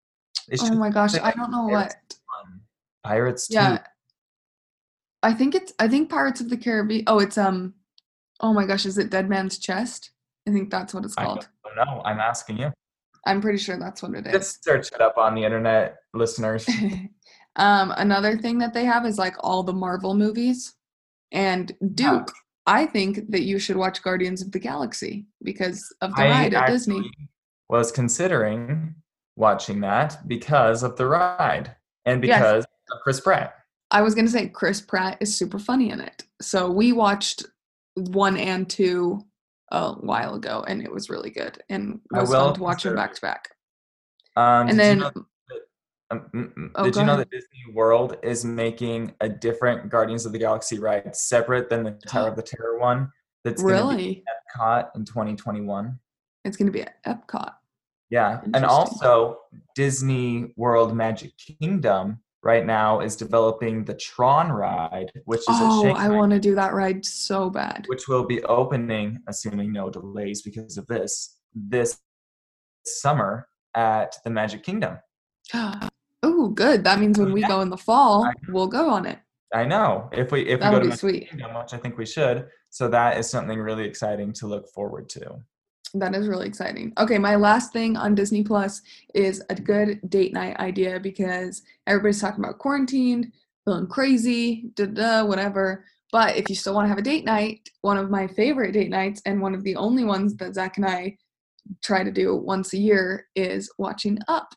Oh 0.60 0.74
my 0.74 0.90
gosh, 0.90 1.14
I 1.14 1.30
don't 1.30 1.50
know 1.50 1.64
what. 1.64 1.94
Pirates 1.94 2.20
one. 2.42 2.60
Pirates 3.04 3.48
Yeah. 3.50 3.76
two. 3.78 3.84
I 5.22 5.32
think 5.32 5.54
it's 5.54 5.72
I 5.78 5.88
think 5.88 6.10
Pirates 6.10 6.40
of 6.40 6.50
the 6.50 6.56
Caribbean. 6.58 7.04
Oh, 7.06 7.20
it's 7.20 7.38
um 7.38 7.74
oh 8.40 8.52
my 8.52 8.66
gosh, 8.66 8.84
is 8.84 8.98
it 8.98 9.08
Dead 9.10 9.28
Man's 9.30 9.58
Chest? 9.58 10.10
I 10.46 10.52
think 10.52 10.70
that's 10.70 10.92
what 10.92 11.04
it's 11.04 11.14
I 11.16 11.24
called. 11.24 11.48
don't 11.64 11.76
know. 11.86 12.02
I'm 12.04 12.20
asking 12.20 12.58
you. 12.58 12.72
I'm 13.26 13.40
pretty 13.40 13.58
sure 13.58 13.76
that's 13.78 14.02
what 14.02 14.14
it 14.14 14.26
is. 14.26 14.32
Just 14.32 14.64
search 14.64 14.88
it 14.92 15.00
up 15.00 15.18
on 15.18 15.34
the 15.34 15.44
internet, 15.44 15.96
listeners. 16.14 16.66
um 17.56 17.92
another 17.96 18.36
thing 18.38 18.58
that 18.58 18.72
they 18.74 18.84
have 18.84 19.04
is 19.06 19.18
like 19.18 19.34
all 19.40 19.62
the 19.62 19.72
Marvel 19.72 20.14
movies. 20.14 20.74
And 21.32 21.72
Duke, 21.94 22.30
I 22.66 22.86
think 22.86 23.30
that 23.30 23.42
you 23.42 23.58
should 23.58 23.76
watch 23.76 24.02
Guardians 24.02 24.42
of 24.42 24.52
the 24.52 24.58
Galaxy 24.58 25.26
because 25.42 25.92
of 26.00 26.14
the 26.14 26.22
I 26.22 26.30
ride 26.30 26.54
at 26.54 26.68
Disney. 26.68 27.10
was 27.68 27.90
considering 27.92 28.94
watching 29.36 29.80
that 29.80 30.26
because 30.28 30.82
of 30.82 30.96
the 30.96 31.06
ride 31.06 31.74
and 32.04 32.22
Yes. 32.24 32.38
because 32.38 32.64
of 32.64 33.00
Chris 33.02 33.20
Pratt. 33.20 33.54
I 33.90 34.02
was 34.02 34.14
gonna 34.14 34.28
say 34.28 34.48
Chris 34.48 34.80
Pratt 34.80 35.18
is 35.20 35.36
super 35.36 35.58
funny 35.58 35.90
in 35.90 36.00
it. 36.00 36.24
So 36.40 36.70
we 36.70 36.92
watched 36.92 37.44
one 37.94 38.36
and 38.36 38.68
two 38.68 39.25
a 39.72 39.92
while 39.94 40.34
ago, 40.34 40.64
and 40.68 40.82
it 40.82 40.90
was 40.92 41.10
really 41.10 41.30
good 41.30 41.62
and 41.68 42.00
I 42.14 42.20
was 42.20 42.30
will 42.30 42.46
fun 42.46 42.54
to 42.54 42.62
watch 42.62 42.82
them 42.84 42.94
back 42.94 43.14
to 43.14 43.20
back. 43.20 43.48
Um, 44.36 44.68
And 44.68 44.70
did 44.70 44.72
you 44.74 44.76
then 44.78 44.98
know 44.98 45.10
that- 45.14 45.24
um, 46.10 46.30
mm, 46.34 46.54
mm, 46.54 46.70
Oh, 46.76 46.84
did 46.84 46.94
you 46.96 47.04
know 47.04 47.14
ahead. 47.14 47.26
that 47.26 47.30
Disney 47.30 47.72
World 47.74 48.16
is 48.22 48.44
making 48.44 49.14
a 49.20 49.28
different 49.28 49.88
Guardians 49.90 50.24
of 50.24 50.32
the 50.32 50.38
Galaxy 50.38 50.78
ride, 50.78 51.16
separate 51.16 51.68
than 51.68 51.82
the 51.82 51.92
Tower 52.06 52.28
of 52.28 52.36
the 52.36 52.42
Terror 52.42 52.78
one? 52.78 53.10
That's 53.44 53.62
really, 53.62 54.24
Epcot 54.56 54.90
in 54.94 55.04
2021. 55.04 55.98
it's 56.44 56.56
going 56.56 56.66
to 56.66 56.72
be 56.72 56.82
at 56.82 57.02
Epcot. 57.04 57.54
Yeah, 58.10 58.40
and 58.54 58.64
also 58.64 59.38
Disney 59.74 60.52
World 60.56 60.94
Magic 60.96 61.32
Kingdom 61.38 62.20
right 62.46 62.64
now 62.64 63.00
is 63.00 63.16
developing 63.16 63.84
the 63.84 63.94
Tron 63.94 64.50
ride, 64.52 65.10
which 65.24 65.40
is 65.40 65.46
Oh, 65.50 65.88
a 65.88 65.90
I 65.90 65.94
Shanghai, 65.94 66.04
I 66.04 66.08
want 66.16 66.30
to 66.32 66.38
do 66.38 66.54
that 66.54 66.72
ride 66.72 67.04
so 67.04 67.50
bad. 67.50 67.84
which 67.88 68.06
will 68.06 68.24
be 68.24 68.42
opening, 68.44 69.18
assuming 69.28 69.72
no 69.72 69.90
delays 69.90 70.42
because 70.42 70.78
of 70.78 70.86
this, 70.86 71.38
this 71.54 71.98
summer 72.84 73.48
at 73.74 74.14
the 74.24 74.30
Magic 74.30 74.62
Kingdom. 74.62 74.98
oh, 76.22 76.48
good. 76.54 76.84
That 76.84 77.00
means 77.00 77.18
when 77.18 77.32
we 77.32 77.40
Yeah. 77.40 77.48
go 77.48 77.60
in 77.62 77.68
the 77.70 77.76
fall, 77.76 78.30
we'll 78.48 78.68
go 78.68 78.88
on 78.90 79.06
it. 79.06 79.18
I 79.54 79.64
know 79.64 80.08
if 80.12 80.30
we 80.32 80.40
if 80.42 80.58
we 80.60 80.64
That 80.64 80.70
go 80.70 80.78
would 80.78 80.78
to 80.78 80.84
be 80.84 80.88
Magic 80.90 81.00
sweet. 81.00 81.30
Kingdom, 81.30 81.54
which 81.56 81.74
I 81.74 81.78
think 81.78 81.98
we 81.98 82.06
should. 82.06 82.48
So 82.70 82.88
that 82.88 83.16
is 83.18 83.28
something 83.28 83.58
really 83.58 83.84
exciting 83.84 84.32
to 84.34 84.46
look 84.46 84.68
forward 84.72 85.08
to. 85.10 85.36
That 85.94 86.14
is 86.14 86.28
really 86.28 86.46
exciting. 86.46 86.92
Okay, 86.98 87.18
my 87.18 87.36
last 87.36 87.72
thing 87.72 87.96
on 87.96 88.14
Disney 88.14 88.42
Plus 88.42 88.82
is 89.14 89.42
a 89.48 89.54
good 89.54 90.00
date 90.10 90.32
night 90.32 90.56
idea 90.58 91.00
because 91.00 91.62
everybody's 91.86 92.20
talking 92.20 92.44
about 92.44 92.58
quarantined, 92.58 93.32
feeling 93.64 93.86
crazy, 93.86 94.70
da 94.74 94.86
da, 94.86 95.24
whatever. 95.24 95.84
But 96.12 96.36
if 96.36 96.48
you 96.48 96.54
still 96.54 96.74
want 96.74 96.86
to 96.86 96.88
have 96.88 96.98
a 96.98 97.02
date 97.02 97.24
night, 97.24 97.68
one 97.80 97.98
of 97.98 98.10
my 98.10 98.26
favorite 98.26 98.72
date 98.72 98.90
nights 98.90 99.22
and 99.26 99.40
one 99.40 99.54
of 99.54 99.62
the 99.64 99.76
only 99.76 100.04
ones 100.04 100.34
that 100.36 100.54
Zach 100.54 100.76
and 100.76 100.86
I 100.86 101.16
try 101.82 102.04
to 102.04 102.12
do 102.12 102.36
once 102.36 102.72
a 102.74 102.78
year 102.78 103.26
is 103.34 103.72
watching 103.78 104.18
Up. 104.28 104.48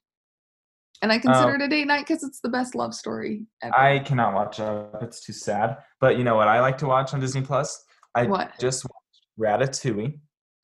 And 1.01 1.11
I 1.11 1.17
consider 1.17 1.55
it 1.55 1.61
a 1.61 1.67
date 1.67 1.87
night 1.87 2.05
because 2.07 2.23
it's 2.23 2.41
the 2.41 2.49
best 2.49 2.75
love 2.75 2.93
story 2.93 3.45
ever. 3.63 3.73
I 3.77 3.99
cannot 3.99 4.33
watch 4.33 4.59
Up; 4.59 5.01
it's 5.01 5.23
too 5.23 5.31
sad. 5.31 5.77
But 6.01 6.17
you 6.17 6.25
know 6.25 6.35
what 6.35 6.49
I 6.49 6.59
like 6.59 6.77
to 6.79 6.87
watch 6.87 7.13
on 7.13 7.21
Disney 7.21 7.41
Plus? 7.41 7.83
I 8.15 8.25
What? 8.25 8.51
just 8.59 8.85
watched 8.85 9.71
Ratatouille. 9.71 10.19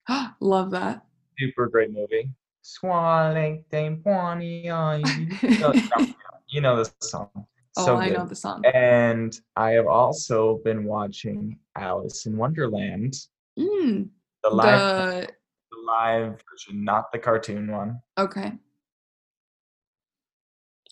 Love 0.39 0.71
that. 0.71 1.05
Super 1.37 1.67
great 1.67 1.91
movie. 1.91 2.29
Swale 2.61 3.63
tem 3.69 4.01
pony 4.03 4.69
on 4.69 5.01
you. 5.01 5.27
Know 5.59 5.71
the 5.73 5.81
song. 5.93 6.15
You 6.47 6.61
know 6.61 6.83
the 6.83 6.91
song. 7.01 7.29
Oh, 7.35 7.85
So 7.85 7.97
I 7.97 8.09
good. 8.09 8.17
know 8.17 8.25
the 8.25 8.35
song. 8.35 8.63
And 8.65 9.37
I 9.55 9.71
have 9.71 9.87
also 9.87 10.61
been 10.63 10.85
watching 10.85 11.59
Alice 11.75 12.25
in 12.25 12.37
Wonderland, 12.37 13.13
Mm, 13.57 14.09
the 14.43 14.49
live, 14.49 14.79
the 14.97 15.27
the 15.71 15.77
live 15.87 16.41
version, 16.51 16.83
not 16.83 17.11
the 17.11 17.19
cartoon 17.19 17.71
one. 17.71 18.01
Okay. 18.17 18.53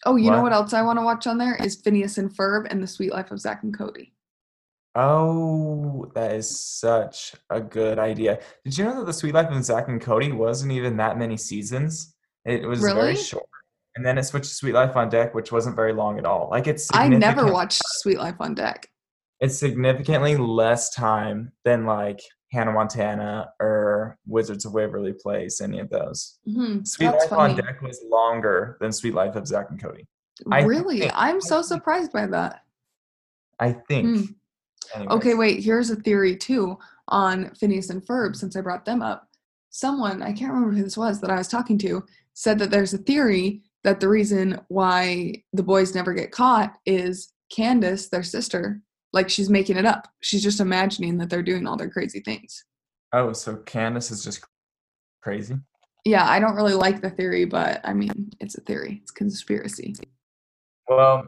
Oh, 0.06 0.16
you 0.18 0.32
know 0.32 0.38
What? 0.38 0.44
what 0.44 0.54
else 0.54 0.74
I 0.74 0.82
want 0.82 1.00
to 1.00 1.04
watch 1.06 1.28
on 1.28 1.38
there 1.38 1.56
is 1.56 1.76
Phineas 1.76 2.18
and 2.18 2.30
Ferb 2.36 2.68
and 2.70 2.82
the 2.84 2.88
Sweet 2.88 3.12
Life 3.14 3.32
of 3.32 3.40
Zach 3.40 3.64
and 3.64 3.78
Cody. 3.78 4.13
Oh, 4.96 6.06
that 6.14 6.34
is 6.34 6.48
such 6.60 7.34
a 7.50 7.60
good 7.60 7.98
idea. 8.00 8.40
Did 8.64 8.78
you 8.78 8.86
know 8.86 8.98
that 9.00 9.06
the 9.06 9.14
Sweet 9.14 9.34
Life 9.34 9.50
of 9.50 9.64
Zach 9.64 9.88
and 9.88 10.00
Cody 10.02 10.32
wasn't 10.32 10.72
even 10.72 10.98
that 10.98 11.18
many 11.18 11.38
seasons? 11.38 12.14
It 12.46 12.68
was 12.68 12.82
very 12.82 13.16
short. 13.16 13.46
And 13.96 14.06
then 14.06 14.18
it 14.18 14.24
switched 14.24 14.50
to 14.50 14.56
Sweet 14.56 14.74
Life 14.74 14.96
on 14.96 15.10
Deck, 15.10 15.34
which 15.36 15.52
wasn't 15.52 15.76
very 15.76 15.94
long 15.94 16.18
at 16.20 16.26
all. 16.26 16.50
Like 16.50 16.68
it's 16.68 16.90
I 16.94 17.08
never 17.08 17.52
watched 17.52 17.82
Sweet 17.86 18.18
Life 18.18 18.36
on 18.40 18.56
Deck. 18.56 18.90
It's 19.40 19.58
significantly 19.58 20.36
less 20.38 20.94
time 20.94 21.52
than 21.64 21.86
like 21.86 22.22
Hannah 22.52 22.72
Montana 22.72 23.50
or 23.60 24.18
Wizards 24.28 24.66
of 24.66 24.74
Waverly 24.74 25.14
Place, 25.14 25.60
any 25.62 25.80
of 25.80 25.90
those. 25.90 26.38
hmm 26.46 26.84
Sweet 26.84 27.08
That's 27.08 27.32
Life 27.32 27.40
on. 27.52 27.56
Deck 27.56 27.82
was 27.82 28.00
longer 28.08 28.78
than 28.80 28.92
Sweet 28.92 29.14
Life 29.16 29.36
of 29.36 29.48
Zach 29.48 29.68
and 29.70 29.82
Cody. 29.82 30.08
I 30.52 30.62
Really? 30.62 31.00
think- 31.02 31.12
I'm 31.16 31.42
so 31.42 31.62
surprised 31.62 32.12
by 32.12 32.28
that. 32.28 32.62
I 33.60 33.72
think. 33.74 34.06
Hmm. 34.18 34.24
Anyways. 34.94 35.16
Okay, 35.18 35.34
wait, 35.34 35.64
here's 35.64 35.90
a 35.90 35.96
theory 35.96 36.36
too 36.36 36.78
on 37.08 37.54
Phineas 37.56 37.90
and 37.90 38.06
Ferb 38.06 38.36
since 38.36 38.56
I 38.56 38.62
brought 38.62 38.86
them 38.86 39.02
up. 39.02 39.28
Someone, 39.70 40.22
I 40.22 40.34
can't 40.34 40.54
remember 40.54 40.76
who 40.76 40.84
this 40.84 40.98
was 40.98 41.20
that 41.22 41.32
I 41.32 41.38
was 41.38 41.48
talking 41.48 41.78
to, 41.80 42.04
said 42.34 42.60
that 42.60 42.72
there's 42.72 42.94
a 42.94 43.00
theory 43.00 43.62
that 43.84 44.00
the 44.00 44.08
reason 44.08 44.60
why 44.70 45.44
the 45.52 45.64
boys 45.64 45.94
never 45.94 46.14
get 46.14 46.32
caught 46.32 46.74
is 46.86 47.34
Candace, 47.50 48.10
their 48.10 48.24
sister, 48.24 48.82
like 49.12 49.30
she's 49.30 49.50
making 49.50 49.78
it 49.78 49.86
up. 49.86 50.08
She's 50.22 50.44
just 50.44 50.60
imagining 50.60 51.18
that 51.18 51.30
they're 51.30 51.44
doing 51.44 51.68
all 51.68 51.78
their 51.78 51.90
crazy 51.90 52.20
things. 52.20 52.66
Oh, 53.12 53.34
so 53.34 53.58
Candace 53.58 54.10
is 54.10 54.24
just 54.24 54.44
crazy. 55.22 55.58
Yeah, 56.06 56.30
I 56.30 56.40
don't 56.40 56.56
really 56.56 56.74
like 56.74 57.02
the 57.02 57.10
theory, 57.10 57.46
but 57.46 57.82
I 57.84 57.94
mean, 57.94 58.32
it's 58.40 58.58
a 58.58 58.62
theory. 58.62 59.00
It's 59.04 59.12
conspiracy. 59.12 59.96
Well, 60.88 61.28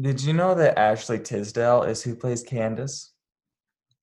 did 0.00 0.22
you 0.22 0.32
know 0.32 0.54
that 0.54 0.78
Ashley 0.78 1.18
Tisdale 1.18 1.82
is 1.82 2.02
who 2.02 2.14
plays 2.14 2.42
Candace? 2.42 3.12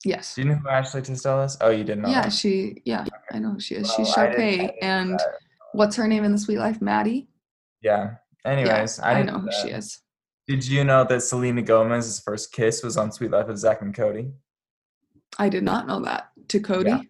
Yes. 0.04 0.36
Do 0.36 0.42
you 0.42 0.50
know 0.50 0.56
who 0.56 0.70
Ashley 0.70 1.02
Tisdale 1.02 1.42
is? 1.44 1.58
Oh, 1.62 1.70
you 1.70 1.84
didn't 1.84 2.04
know. 2.04 2.10
Yeah, 2.10 2.24
that. 2.24 2.34
she. 2.34 2.82
Yeah, 2.86 3.06
I 3.32 3.40
know 3.40 3.54
who 3.54 3.60
she 3.60 3.76
is. 3.76 3.92
She's 3.96 4.14
Well, 4.16 4.28
I 4.28 4.36
Sharpay, 4.36 4.74
and 4.82 5.14
that. 5.14 5.40
what's 5.74 5.96
her 5.96 6.08
name 6.08 6.24
in 6.24 6.32
the 6.32 6.38
Sweet 6.38 6.60
Life? 6.60 6.82
Maddie. 6.82 7.28
Yeah. 7.82 8.16
Anyways, 8.46 9.00
yeah, 9.00 9.06
I, 9.06 9.12
I, 9.14 9.24
know 9.24 9.40
who 9.40 9.50
she 9.64 9.70
is. 9.70 10.02
Did 10.48 10.68
you 10.68 10.84
know 10.84 11.04
that 11.06 11.24
Selena 11.24 11.64
Gomez's 11.64 12.20
first 12.20 12.52
kiss 12.52 12.84
was 12.84 12.98
on 12.98 13.12
Sweet 13.12 13.32
Life 13.32 13.48
of 13.48 13.58
Zach 13.58 13.82
and 13.82 13.96
Cody? 13.96 14.32
I 15.40 15.50
did 15.50 15.64
not 15.64 15.88
know 15.88 16.02
that. 16.02 16.30
To 16.50 16.60
Cody. 16.60 16.92
Yeah. 16.92 17.02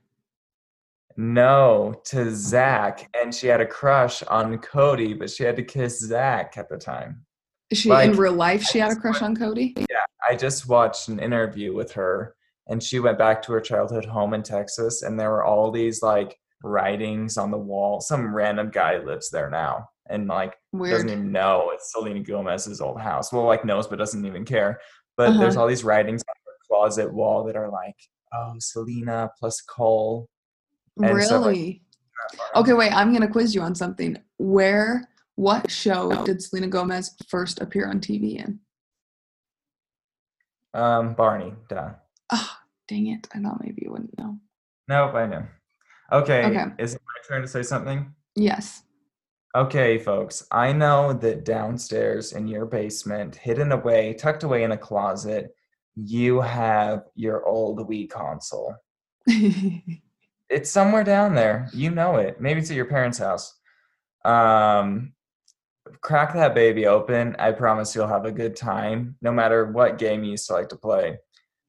No, 1.18 2.02
to 2.06 2.34
Zach, 2.34 3.10
and 3.20 3.34
she 3.34 3.48
had 3.48 3.62
a 3.62 3.66
crush 3.66 4.24
on 4.24 4.58
Cody, 4.60 5.14
but 5.14 5.30
she 5.30 5.44
had 5.44 5.56
to 5.58 5.64
kiss 5.64 6.00
Zach 6.00 6.58
at 6.58 6.70
the 6.70 6.78
time. 6.78 7.25
She 7.74 7.90
Like, 7.90 8.12
in 8.12 8.18
real 8.18 8.34
life? 8.34 8.64
She 8.64 8.80
had 8.80 8.92
a 8.92 8.96
crush 8.96 9.22
on 9.22 9.36
Cody. 9.36 9.74
Yeah, 9.78 10.04
I 10.28 10.36
just 10.36 10.68
watched 10.70 11.08
an 11.08 11.20
interview 11.20 11.74
with 11.74 11.92
her, 11.94 12.36
and 12.68 12.82
she 12.82 13.00
went 13.00 13.18
back 13.18 13.42
to 13.44 13.54
her 13.54 13.62
childhood 13.62 14.06
home 14.06 14.34
in 14.34 14.44
Texas, 14.44 15.02
and 15.02 15.20
there 15.20 15.32
were 15.32 15.44
all 15.44 15.72
these 15.72 16.02
like 16.04 16.38
writings 16.64 17.38
on 17.38 17.52
the 17.52 17.58
wall. 17.58 18.02
Some 18.02 18.34
random 18.36 18.70
guy 18.70 18.98
lives 18.98 19.30
there 19.30 19.50
now, 19.50 19.90
and 20.10 20.28
like 20.28 20.56
Weird. 20.74 20.94
doesn't 20.94 21.10
even 21.10 21.32
know 21.32 21.72
it's 21.74 21.92
Selena 21.92 22.20
Gomez's 22.22 22.82
old 22.82 23.02
house. 23.02 23.34
Well, 23.34 23.46
like 23.46 23.66
knows, 23.66 23.88
but 23.88 23.98
doesn't 23.98 24.26
even 24.26 24.46
care. 24.46 24.80
But 25.18 25.30
Uh-huh. 25.30 25.40
there's 25.40 25.58
all 25.58 25.68
these 25.68 25.84
writings 25.84 26.24
on 26.30 26.36
her 26.46 26.52
closet 26.68 27.12
wall 27.14 27.44
that 27.46 27.56
are 27.56 27.70
like, 27.70 27.96
"Oh, 28.34 28.54
Selena 28.60 29.32
plus 29.40 29.62
Cole." 29.62 30.30
stuff 30.98 31.12
like 31.12 31.30
really? 31.30 31.84
okay, 32.56 32.74
wait. 32.74 32.92
I'm 32.94 33.12
gonna 33.12 33.28
quiz 33.28 33.54
you 33.56 33.62
on 33.62 33.76
something. 33.76 34.18
Where? 34.38 35.08
What 35.36 35.70
show 35.70 36.24
did 36.26 36.42
Selena 36.42 36.68
Gomez 36.68 37.16
first 37.28 37.60
appear 37.62 37.90
on 37.90 38.00
TV 38.00 38.38
in? 38.44 38.60
Um, 40.74 41.14
Barney, 41.14 41.54
duh. 41.70 41.92
Oh, 42.32 42.52
dang 42.88 43.08
it! 43.08 43.28
I 43.34 43.40
thought 43.40 43.62
maybe 43.64 43.82
you 43.86 43.92
wouldn't 43.92 44.18
know. 44.18 44.38
Nope, 44.88 45.16
I 45.16 45.26
know. 45.26 45.46
Okay, 46.12 46.46
Okay. 46.46 46.66
is 46.78 46.94
it 46.96 47.02
my 47.06 47.22
turn 47.28 47.42
to 47.42 47.48
say 47.48 47.64
something? 47.64 48.14
Yes. 48.36 48.84
Okay, 49.56 49.98
folks, 49.98 50.46
I 50.52 50.74
know 50.74 51.14
that 51.14 51.46
downstairs 51.46 52.34
in 52.34 52.48
your 52.48 52.66
basement, 52.66 53.36
hidden 53.38 53.72
away, 53.72 54.14
tucked 54.14 54.44
away 54.44 54.64
in 54.64 54.74
a 54.74 54.78
closet, 54.78 55.56
you 55.96 56.42
have 56.42 57.06
your 57.16 57.46
old 57.46 57.80
Wii 57.90 58.10
console. 58.10 58.76
It's 60.48 60.70
somewhere 60.70 61.04
down 61.04 61.34
there. 61.34 61.68
You 61.74 61.90
know 61.90 62.18
it. 62.18 62.40
Maybe 62.40 62.60
it's 62.60 62.70
at 62.70 62.76
your 62.76 62.86
parents' 62.86 63.18
house. 63.18 63.58
Um, 64.24 65.14
crack 66.02 66.34
that 66.34 66.56
baby 66.56 66.88
open. 66.88 67.36
I 67.40 67.52
promise 67.52 67.96
you'll 67.96 68.08
have 68.08 68.26
a 68.26 68.32
good 68.32 68.56
time, 68.56 69.16
no 69.22 69.32
matter 69.32 69.66
what 69.72 69.98
game 69.98 70.24
you 70.24 70.32
used 70.32 70.48
to 70.48 70.54
like 70.54 70.70
to 70.70 70.76
play. 70.76 71.18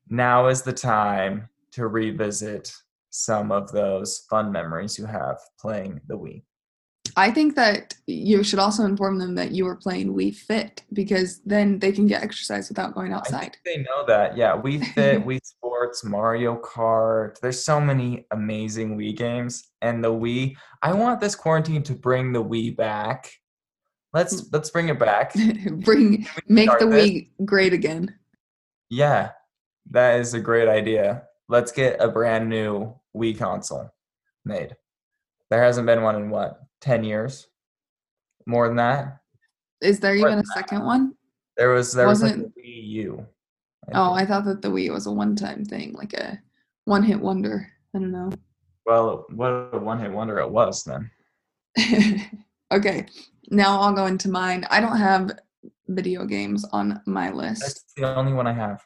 Now 0.09 0.49
is 0.49 0.63
the 0.63 0.73
time 0.73 1.49
to 1.73 1.89
revisit 1.89 2.73
some 3.11 3.51
of 3.51 3.73
those 3.73 4.25
fun 4.31 4.53
memories 4.53 4.99
you 4.99 5.07
have 5.07 5.39
playing 5.59 6.01
the 6.07 6.19
Wii. 6.19 6.43
I 7.17 7.31
think 7.31 7.55
that 7.57 7.95
you 8.07 8.43
should 8.43 8.59
also 8.59 8.85
inform 8.85 9.19
them 9.19 9.35
that 9.37 9.53
you 9.53 9.65
were 9.65 9.77
playing 9.77 10.15
Wii 10.15 10.35
Fit 10.35 10.83
because 10.93 11.41
then 11.47 11.79
they 11.79 11.93
can 11.93 12.07
get 12.07 12.23
exercise 12.23 12.69
without 12.69 12.95
going 12.95 13.13
outside. 13.13 13.57
they 13.65 13.79
know 13.79 14.05
that. 14.07 14.37
Yeah, 14.37 14.61
Wii 14.61 14.85
Fit, 14.95 15.25
Wii 15.25 15.41
Sports, 15.43 16.05
Mario 16.05 16.61
Kart. 16.61 17.39
There's 17.41 17.65
so 17.65 17.81
many 17.81 18.27
amazing 18.33 18.99
Wii 18.99 19.17
games, 19.17 19.69
and 19.81 20.05
the 20.05 20.13
Wii. 20.13 20.57
I 20.83 20.93
want 20.93 21.21
this 21.21 21.35
quarantine 21.35 21.83
to 21.85 21.95
bring 21.95 22.33
the 22.33 22.45
Wii 22.45 22.77
back. 22.77 23.33
Let's 24.17 24.51
let's 24.51 24.71
bring 24.71 24.89
it 24.89 24.99
back. 24.99 25.35
Bring 25.85 26.27
make 26.49 26.71
the 26.79 26.87
this? 26.87 27.07
Wii 27.11 27.29
great 27.45 27.75
again. 27.75 28.15
Yeah, 28.89 29.33
that 29.91 30.21
is 30.21 30.33
a 30.33 30.41
great 30.41 30.69
idea. 30.69 31.25
Let's 31.51 31.71
get 31.71 32.01
a 32.01 32.09
brand 32.09 32.49
new 32.49 32.95
Wii 33.15 33.39
console 33.39 33.93
made. 34.47 34.75
There 35.51 35.63
hasn't 35.63 35.87
been 35.87 36.01
one 36.01 36.17
in 36.17 36.31
what, 36.31 36.63
10 36.81 37.05
years? 37.05 37.47
More 38.47 38.69
than 38.69 38.79
that? 38.79 39.19
Is 39.83 40.01
there 40.01 40.17
More 40.17 40.29
even 40.29 40.33
a 40.33 40.37
than 40.37 40.47
second 40.47 40.87
one? 40.87 41.13
There 41.59 41.75
was 41.75 41.93
there 41.93 42.09
was 42.09 42.23
like 42.23 42.37
a 42.37 42.39
Wasn't- 42.39 42.57
Wii 42.57 42.87
U. 42.87 43.27
Oh, 43.93 44.15
think. 44.15 44.23
I 44.23 44.25
thought 44.25 44.47
that 44.47 44.63
the 44.63 44.69
Wii 44.69 44.95
was 44.95 45.05
a 45.05 45.13
one-time 45.13 45.67
thing, 45.67 45.93
like 45.93 46.15
a 46.15 46.41
one 46.87 47.03
hit 47.03 47.21
wonder. 47.21 47.71
I 47.95 47.99
don't 47.99 48.13
know. 48.13 48.33
Well, 48.87 49.27
what 49.29 49.69
a 49.75 49.79
one 49.79 50.01
hit 50.01 50.11
wonder 50.11 50.39
it 50.39 50.51
was 50.51 50.85
then. 50.85 51.11
okay, 52.73 53.07
now 53.51 53.81
I'll 53.81 53.93
go 53.93 54.07
into 54.07 54.29
mine. 54.31 54.67
I 54.71 54.81
don't 54.81 54.97
have 54.99 55.39
video 55.89 56.25
games 56.25 56.65
on 56.73 57.01
my 57.07 57.31
list, 57.31 57.61
That's 57.63 57.85
the 57.97 58.17
only 58.17 58.33
one 58.33 58.47
I 58.47 58.53
have. 58.53 58.83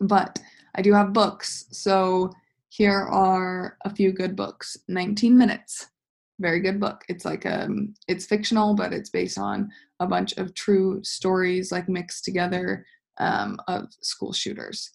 but 0.00 0.38
I 0.76 0.82
do 0.82 0.92
have 0.92 1.12
books. 1.12 1.66
So 1.70 2.30
here 2.68 3.00
are 3.00 3.76
a 3.84 3.94
few 3.94 4.12
good 4.12 4.36
books. 4.36 4.76
19 4.88 5.36
Minutes. 5.36 5.88
Very 6.40 6.58
good 6.60 6.80
book. 6.80 7.04
It's 7.08 7.24
like 7.24 7.46
um 7.46 7.94
it's 8.08 8.26
fictional, 8.26 8.74
but 8.74 8.92
it's 8.92 9.10
based 9.10 9.38
on 9.38 9.70
a 10.00 10.06
bunch 10.06 10.36
of 10.36 10.52
true 10.54 11.00
stories 11.04 11.70
like 11.70 11.88
mixed 11.88 12.24
together 12.24 12.84
um, 13.18 13.60
of 13.68 13.92
school 14.00 14.32
shooters. 14.32 14.90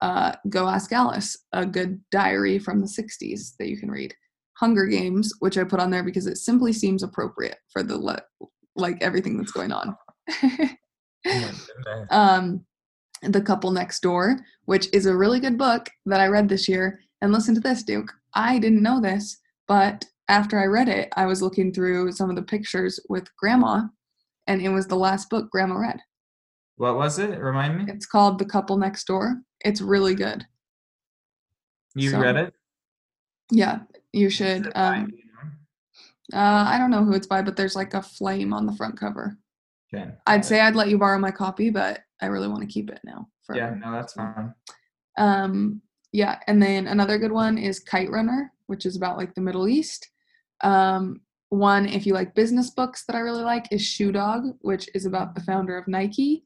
Uh, 0.00 0.32
Go 0.48 0.66
Ask 0.66 0.90
Alice, 0.92 1.36
a 1.52 1.66
good 1.66 2.00
diary 2.10 2.58
from 2.58 2.80
the 2.80 2.86
60s 2.86 3.56
that 3.58 3.68
you 3.68 3.76
can 3.76 3.90
read. 3.90 4.14
Hunger 4.58 4.86
Games, 4.86 5.32
which 5.38 5.56
I 5.56 5.64
put 5.64 5.80
on 5.80 5.90
there 5.90 6.02
because 6.02 6.26
it 6.26 6.38
simply 6.38 6.72
seems 6.72 7.02
appropriate 7.02 7.58
for 7.72 7.82
the 7.82 7.96
le- 7.96 8.22
like 8.74 9.00
everything 9.00 9.36
that's 9.36 9.52
going 9.52 9.72
on. 9.72 9.96
Oh 11.26 12.04
um, 12.10 12.64
the 13.22 13.40
Couple 13.40 13.70
Next 13.70 14.00
Door, 14.00 14.40
which 14.64 14.88
is 14.92 15.06
a 15.06 15.16
really 15.16 15.40
good 15.40 15.58
book 15.58 15.88
that 16.06 16.20
I 16.20 16.26
read 16.26 16.48
this 16.48 16.68
year. 16.68 17.00
And 17.20 17.32
listen 17.32 17.54
to 17.54 17.60
this, 17.60 17.82
Duke. 17.82 18.12
I 18.34 18.58
didn't 18.58 18.82
know 18.82 19.00
this, 19.00 19.38
but 19.66 20.04
after 20.28 20.58
I 20.58 20.66
read 20.66 20.88
it, 20.88 21.08
I 21.16 21.26
was 21.26 21.42
looking 21.42 21.72
through 21.72 22.12
some 22.12 22.30
of 22.30 22.36
the 22.36 22.42
pictures 22.42 23.00
with 23.08 23.28
Grandma, 23.36 23.82
and 24.46 24.60
it 24.60 24.68
was 24.68 24.86
the 24.86 24.96
last 24.96 25.30
book 25.30 25.50
Grandma 25.50 25.76
read. 25.76 26.00
What 26.76 26.96
was 26.96 27.18
it? 27.18 27.38
Remind 27.40 27.78
me. 27.78 27.92
It's 27.92 28.06
called 28.06 28.38
The 28.38 28.44
Couple 28.44 28.76
Next 28.76 29.04
Door. 29.06 29.40
It's 29.60 29.80
really 29.80 30.14
good. 30.14 30.44
You 31.94 32.10
so- 32.10 32.20
read 32.20 32.36
it? 32.36 32.54
Yeah, 33.50 33.80
you 34.12 34.30
should. 34.30 34.70
Um, 34.74 35.06
do 35.06 35.16
you 35.16 35.24
know? 36.32 36.38
uh, 36.38 36.64
I 36.68 36.78
don't 36.78 36.90
know 36.90 37.04
who 37.04 37.14
it's 37.14 37.26
by, 37.26 37.42
but 37.42 37.56
there's 37.56 37.76
like 37.76 37.94
a 37.94 38.02
flame 38.02 38.52
on 38.52 38.66
the 38.66 38.74
front 38.74 38.98
cover. 38.98 39.36
Okay. 39.92 40.10
I'd 40.26 40.44
say 40.44 40.60
I'd 40.60 40.76
let 40.76 40.88
you 40.88 40.98
borrow 40.98 41.18
my 41.18 41.30
copy, 41.30 41.70
but 41.70 42.00
I 42.20 42.26
really 42.26 42.48
want 42.48 42.60
to 42.60 42.66
keep 42.66 42.90
it 42.90 43.00
now. 43.04 43.28
Yeah, 43.54 43.74
no, 43.74 43.92
that's 43.92 44.12
fine. 44.12 44.52
Um, 45.16 45.80
yeah, 46.12 46.38
and 46.46 46.62
then 46.62 46.86
another 46.86 47.18
good 47.18 47.32
one 47.32 47.56
is 47.58 47.80
Kite 47.80 48.10
Runner, 48.10 48.52
which 48.66 48.84
is 48.84 48.96
about 48.96 49.16
like 49.16 49.34
the 49.34 49.40
Middle 49.40 49.68
East. 49.68 50.10
Um, 50.62 51.20
one, 51.50 51.86
if 51.86 52.06
you 52.06 52.12
like 52.12 52.34
business 52.34 52.70
books 52.70 53.04
that 53.06 53.16
I 53.16 53.20
really 53.20 53.42
like, 53.42 53.66
is 53.70 53.82
Shoe 53.82 54.12
Dog, 54.12 54.44
which 54.60 54.88
is 54.94 55.06
about 55.06 55.34
the 55.34 55.40
founder 55.42 55.78
of 55.78 55.88
Nike. 55.88 56.42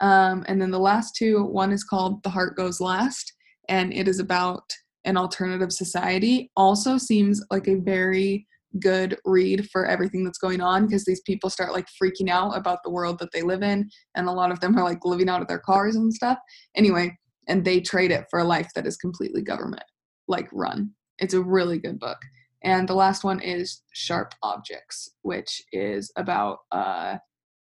Um, 0.00 0.44
and 0.48 0.60
then 0.60 0.70
the 0.70 0.78
last 0.78 1.14
two, 1.14 1.44
one 1.44 1.72
is 1.72 1.84
called 1.84 2.22
The 2.22 2.30
Heart 2.30 2.56
Goes 2.56 2.80
Last, 2.80 3.32
and 3.68 3.92
it 3.92 4.08
is 4.08 4.18
about 4.18 4.72
an 5.04 5.16
alternative 5.16 5.72
society. 5.72 6.50
Also 6.56 6.98
seems 6.98 7.44
like 7.50 7.68
a 7.68 7.76
very 7.76 8.46
good 8.78 9.18
read 9.24 9.68
for 9.70 9.86
everything 9.86 10.24
that's 10.24 10.38
going 10.38 10.60
on 10.60 10.86
because 10.86 11.04
these 11.04 11.22
people 11.22 11.50
start 11.50 11.72
like 11.72 11.86
freaking 12.00 12.28
out 12.28 12.56
about 12.56 12.78
the 12.84 12.90
world 12.90 13.18
that 13.18 13.32
they 13.32 13.42
live 13.42 13.62
in, 13.62 13.88
and 14.14 14.28
a 14.28 14.32
lot 14.32 14.50
of 14.50 14.60
them 14.60 14.76
are 14.78 14.84
like 14.84 15.04
living 15.04 15.28
out 15.28 15.42
of 15.42 15.48
their 15.48 15.58
cars 15.58 15.96
and 15.96 16.12
stuff. 16.12 16.38
Anyway, 16.76 17.16
and 17.48 17.64
they 17.64 17.80
trade 17.80 18.12
it 18.12 18.26
for 18.30 18.38
a 18.38 18.44
life 18.44 18.68
that 18.74 18.86
is 18.86 18.96
completely 18.96 19.42
government 19.42 19.82
like 20.28 20.48
run. 20.52 20.92
It's 21.18 21.34
a 21.34 21.42
really 21.42 21.78
good 21.78 21.98
book. 21.98 22.18
And 22.62 22.88
the 22.88 22.94
last 22.94 23.24
one 23.24 23.40
is 23.40 23.82
Sharp 23.92 24.34
Objects, 24.42 25.10
which 25.22 25.62
is 25.72 26.12
about 26.16 26.58
uh 26.70 27.16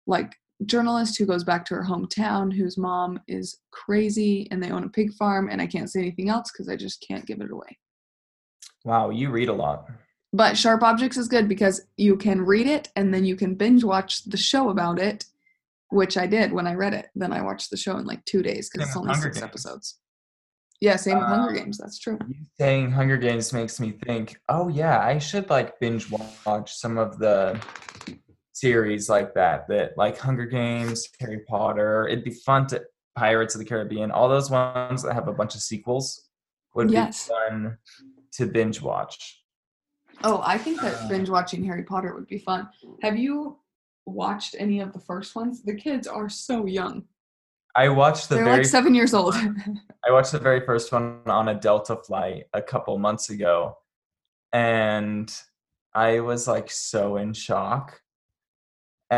like 0.06 0.34
journalist 0.66 1.18
who 1.18 1.26
goes 1.26 1.44
back 1.44 1.66
to 1.66 1.76
her 1.76 1.84
hometown 1.84 2.54
whose 2.54 2.78
mom 2.78 3.20
is 3.28 3.58
crazy 3.72 4.48
and 4.52 4.62
they 4.64 4.72
own 4.72 4.84
a 4.84 4.90
pig 4.90 5.14
farm 5.14 5.50
and 5.50 5.62
I 5.62 5.68
can't 5.68 5.90
say 5.90 6.00
anything 6.00 6.30
else 6.30 6.52
cuz 6.52 6.70
I 6.70 6.76
just 6.76 7.04
can't 7.08 7.26
give 7.26 7.42
it 7.42 7.52
away. 7.52 7.78
Wow, 8.86 9.10
you 9.10 9.30
read 9.30 9.50
a 9.50 9.54
lot. 9.54 9.90
But 10.32 10.58
Sharp 10.58 10.82
Objects 10.84 11.18
is 11.18 11.28
good 11.28 11.48
because 11.48 11.82
you 11.98 12.16
can 12.18 12.42
read 12.42 12.68
it 12.68 12.90
and 12.96 13.14
then 13.14 13.24
you 13.26 13.36
can 13.36 13.56
binge 13.56 13.84
watch 13.84 14.24
the 14.24 14.38
show 14.38 14.70
about 14.70 15.00
it, 15.00 15.26
which 15.90 16.18
I 16.18 16.26
did 16.28 16.52
when 16.52 16.66
I 16.66 16.74
read 16.74 16.94
it. 16.94 17.08
Then 17.14 17.32
I 17.32 17.42
watched 17.44 17.70
the 17.70 17.78
show 17.78 17.98
in 17.98 18.06
like 18.06 18.24
two 18.26 18.42
days 18.42 18.70
because 18.70 18.88
it's 18.88 18.98
only 18.98 19.10
Hunger 19.14 19.24
six 19.26 19.38
Games. 19.40 19.44
episodes. 19.50 20.00
Yeah, 20.82 20.96
same 20.98 21.18
with 21.20 21.28
Hunger 21.28 21.52
Uh, 21.52 21.54
Games. 21.54 21.78
That's 21.78 21.98
true. 22.00 22.18
You 22.28 22.36
saying 22.60 22.92
Hunger 22.92 23.16
Games 23.16 23.54
makes 23.54 23.80
me 23.80 23.92
think, 24.06 24.36
oh 24.50 24.68
yeah, 24.70 25.00
I 25.00 25.18
should 25.20 25.50
like 25.50 25.80
binge 25.80 26.12
watch 26.46 26.74
some 26.74 26.98
of 26.98 27.20
the 27.20 27.62
series 28.54 29.10
like 29.10 29.34
that. 29.34 29.68
That 29.68 29.98
like 29.98 30.18
Hunger 30.18 30.46
Games, 30.46 31.08
Harry 31.20 31.42
Potter. 31.48 32.08
It'd 32.08 32.24
be 32.24 32.32
fun 32.32 32.68
to 32.68 32.82
Pirates 33.16 33.54
of 33.56 33.60
the 33.60 33.66
Caribbean. 33.66 34.10
All 34.12 34.30
those 34.30 34.50
ones 34.50 35.04
that 35.04 35.14
have 35.14 35.28
a 35.28 35.34
bunch 35.34 35.54
of 35.56 35.62
sequels 35.62 36.30
would 36.74 36.90
Yes. 36.90 37.28
be 37.28 37.34
fun 37.34 37.78
to 38.34 38.46
binge 38.48 38.82
watch. 38.82 39.44
Oh, 40.24 40.42
I 40.44 40.58
think 40.58 40.82
that 40.82 40.96
Uh, 41.04 41.08
binge 41.10 41.30
watching 41.30 41.64
Harry 41.66 41.84
Potter 41.84 42.16
would 42.16 42.28
be 42.28 42.40
fun. 42.40 42.70
Have 43.02 43.18
you 43.18 43.60
watched 44.06 44.56
any 44.58 44.80
of 44.80 44.94
the 44.94 45.00
first 45.00 45.36
ones? 45.36 45.62
The 45.64 45.76
kids 45.76 46.08
are 46.08 46.30
so 46.30 46.66
young. 46.66 47.04
I 47.76 47.90
watched 47.90 48.30
the 48.30 48.36
They're 48.36 48.44
very 48.46 48.58
like 48.58 48.66
seven 48.68 48.94
years 48.94 49.14
old. 49.16 49.34
I 50.08 50.12
watched 50.12 50.32
the 50.32 50.40
very 50.40 50.64
first 50.66 50.92
one 50.92 51.22
on 51.26 51.50
a 51.50 51.56
Delta 51.56 51.96
flight 51.96 52.46
a 52.54 52.62
couple 52.62 52.98
months 53.00 53.30
ago, 53.32 53.78
and 54.52 55.34
I 55.94 56.20
was 56.20 56.48
like 56.48 56.70
so 56.70 57.18
in 57.18 57.34
shock. 57.34 58.00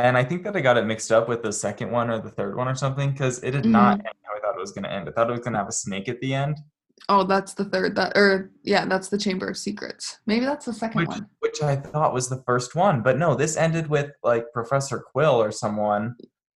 And 0.04 0.18
I 0.18 0.24
think 0.24 0.44
that 0.44 0.56
I 0.56 0.62
got 0.62 0.78
it 0.78 0.86
mixed 0.86 1.12
up 1.12 1.28
with 1.28 1.44
the 1.44 1.54
second 1.54 1.92
one 1.92 2.10
or 2.10 2.20
the 2.20 2.32
third 2.32 2.56
one 2.56 2.68
or 2.68 2.76
something 2.76 3.12
because 3.12 3.40
it 3.44 3.52
did 3.52 3.66
not 3.66 4.00
mm-hmm. 4.00 4.08
end 4.08 4.16
how 4.24 4.36
I 4.36 4.40
thought 4.40 4.58
it 4.58 4.62
was 4.62 4.72
going 4.72 4.84
to 4.84 4.92
end. 4.92 5.08
I 5.08 5.12
thought 5.12 5.30
it 5.30 5.34
was 5.34 5.42
going 5.42 5.54
to 5.54 5.60
have 5.60 5.70
a 5.70 5.74
snake 5.74 6.10
at 6.10 6.20
the 6.22 6.34
end, 6.34 6.58
oh, 7.10 7.24
that's 7.24 7.54
the 7.54 7.66
third. 7.66 7.96
That 7.96 8.14
or 8.16 8.52
yeah, 8.64 8.86
that's 8.86 9.10
the 9.10 9.18
Chamber 9.18 9.48
of 9.48 9.58
Secrets. 9.58 10.20
Maybe 10.26 10.46
that's 10.46 10.66
the 10.66 10.74
second 10.74 11.02
which 11.02 11.10
one. 11.10 11.30
which 11.40 11.62
I 11.62 11.76
thought 11.76 12.14
was 12.14 12.30
the 12.30 12.44
first 12.46 12.76
one. 12.76 13.02
But 13.02 13.18
no, 13.18 13.36
this 13.36 13.58
ended 13.58 13.88
with 13.88 14.12
like 14.24 14.52
Professor 14.54 15.00
Quill 15.00 15.42
or 15.42 15.52
someone. 15.52 16.16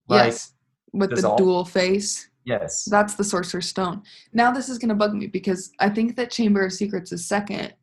Like, 0.09 0.27
yes, 0.27 0.53
with 0.93 1.11
the 1.11 1.35
dual 1.37 1.65
face. 1.65 2.29
yes. 2.45 2.85
That's 2.85 3.15
the 3.15 3.25
Sorcerer's 3.25 3.69
Stone. 3.69 4.03
Now 4.33 4.53
this 4.53 4.69
is 4.69 4.79
gonna 4.79 4.95
bug 4.95 5.15
me 5.15 5.27
because 5.27 5.71
I 5.81 5.89
think 5.89 6.17
that 6.17 6.31
Chamber 6.31 6.65
of 6.65 6.73
Secrets 6.73 7.13
is 7.13 7.27
second, 7.27 7.75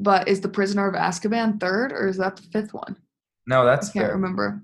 but 0.00 0.28
is 0.28 0.40
the 0.40 0.48
Prisoner 0.48 0.88
of 0.88 0.94
Azkaban 0.94 1.60
third 1.60 1.92
or 1.92 2.08
is 2.08 2.16
that 2.18 2.36
the 2.36 2.42
fifth 2.42 2.72
one? 2.72 2.96
No, 3.46 3.62
I 3.62 3.64
that's 3.66 3.90
can't 3.90 4.06
third. 4.06 4.12
remember. 4.12 4.62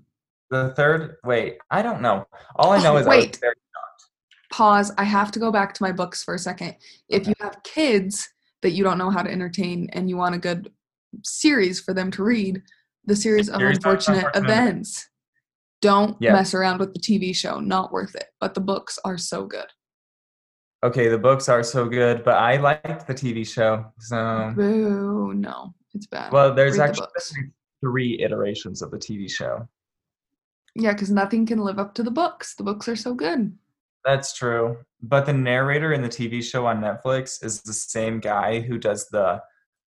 the 0.50 0.72
third. 0.76 1.16
Wait, 1.24 1.58
I 1.70 1.82
don't 1.82 2.02
know. 2.02 2.26
All 2.56 2.72
I 2.72 2.78
oh, 2.78 2.82
know 2.82 2.94
Oh, 2.94 2.98
is 2.98 3.06
I 3.06 3.10
wait. 3.10 3.38
very 3.40 3.54
pause. 4.52 4.92
I 4.98 5.04
have 5.04 5.32
to 5.32 5.38
go 5.38 5.50
back 5.50 5.72
to 5.74 5.82
my 5.82 5.92
books 5.92 6.22
for 6.22 6.34
a 6.34 6.38
second. 6.38 6.76
If 7.08 7.26
you 7.26 7.32
have 7.40 7.62
kids 7.64 8.28
that 8.60 8.72
you 8.72 8.84
don't 8.84 8.98
know 8.98 9.08
how 9.10 9.22
to 9.22 9.30
entertain 9.30 9.88
and 9.94 10.10
you 10.10 10.16
want 10.18 10.34
a 10.34 10.38
good 10.38 10.70
series 11.24 11.80
for 11.80 11.94
them 11.94 12.10
to 12.12 12.22
read, 12.22 12.62
the 13.06 13.16
series 13.16 13.48
of 13.48 13.56
Series 13.60 13.78
unfortunate, 13.78 14.26
Unfortunate 14.26 14.44
events. 14.50 15.08
Don't 15.80 16.16
Yeah. 16.20 16.34
mess 16.34 16.52
around 16.54 16.78
with 16.80 16.92
the 16.92 17.00
TV 17.00 17.32
show. 17.34 17.58
Not 17.60 17.92
worth 17.92 18.14
it. 18.14 18.26
But 18.40 18.52
the 18.54 18.60
books 18.60 18.98
are 19.04 19.16
so 19.18 19.46
good. 19.46 19.66
Okay, 20.84 21.08
the 21.08 21.18
books 21.18 21.48
are 21.48 21.62
so 21.62 21.88
good, 21.88 22.22
but 22.22 22.34
I 22.34 22.56
liked 22.56 23.06
the 23.06 23.14
TV 23.14 23.44
show. 23.44 23.86
So, 24.00 24.52
Boo. 24.54 25.32
No, 25.34 25.72
it's 25.94 26.06
bad. 26.06 26.30
well, 26.32 26.54
there's 26.54 26.76
Read 26.78 26.90
actually 26.90 27.06
books. 27.06 27.32
Three 27.82 28.20
iterations 28.22 28.80
of 28.80 28.90
the 28.90 28.96
TV 28.98 29.30
show. 29.30 29.68
Yeah, 30.74 30.92
because 30.92 31.10
nothing 31.10 31.44
can 31.44 31.58
live 31.58 31.78
up 31.78 31.94
to 31.96 32.02
the 32.02 32.10
books. 32.10 32.54
The 32.54 32.62
books 32.62 32.88
are 32.88 32.96
so 32.96 33.12
good. 33.12 33.56
That's 34.04 34.34
true. 34.34 34.78
But 35.02 35.26
the 35.26 35.32
narrator 35.32 35.92
in 35.92 36.00
the 36.02 36.08
TV 36.08 36.42
show 36.42 36.66
on 36.66 36.80
Netflix 36.80 37.44
is 37.44 37.60
the 37.62 37.72
same 37.72 38.20
guy 38.20 38.60
who 38.60 38.78
does 38.78 39.08
the 39.08 39.40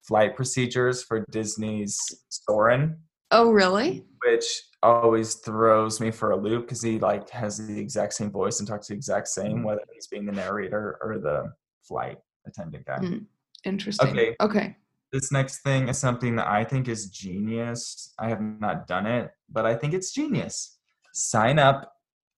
flight 0.03 0.35
procedures 0.35 1.03
for 1.03 1.25
Disney's 1.31 1.99
Soarin', 2.29 2.97
Oh, 3.31 3.51
really? 3.51 4.05
which 4.25 4.45
always 4.83 5.35
throws 5.35 6.01
me 6.01 6.11
for 6.11 6.33
a 6.33 6.37
loop 6.37 6.63
because 6.67 6.83
he 6.83 6.99
like 6.99 7.31
has 7.31 7.65
the 7.67 7.79
exact 7.79 8.15
same 8.15 8.31
voice 8.31 8.59
and 8.59 8.69
talks 8.69 8.89
the 8.89 8.95
exact 8.95 9.29
same, 9.29 9.63
whether 9.63 9.83
he's 9.95 10.09
being 10.09 10.27
the 10.27 10.33
narrator 10.33 10.99
or 11.03 11.19
the 11.19 11.53
flight 11.87 12.19
attendant 12.47 12.85
guy. 12.87 12.99
Mm. 12.99 13.27
Interesting. 13.65 14.09
Okay. 14.09 14.37
Okay. 14.41 14.77
This 15.13 15.31
next 15.31 15.59
thing 15.59 15.89
is 15.89 15.99
something 15.99 16.37
that 16.37 16.49
I 16.49 16.65
think 16.65 16.89
is 16.89 17.11
genius. 17.11 18.15
I 18.19 18.29
have 18.29 18.41
not 18.41 18.87
done 18.87 19.07
it, 19.07 19.31
but 19.51 19.67
I 19.67 19.75
think 19.75 19.93
it's 19.93 20.11
genius. 20.11 20.79
Sign 21.13 21.59
up 21.59 21.93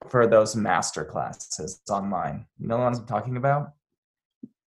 for 0.09 0.27
those 0.27 0.57
master 0.57 1.05
classes 1.05 1.81
online. 1.89 2.47
You 2.59 2.67
know 2.67 2.79
I'm 2.79 3.07
talking 3.07 3.37
about? 3.37 3.73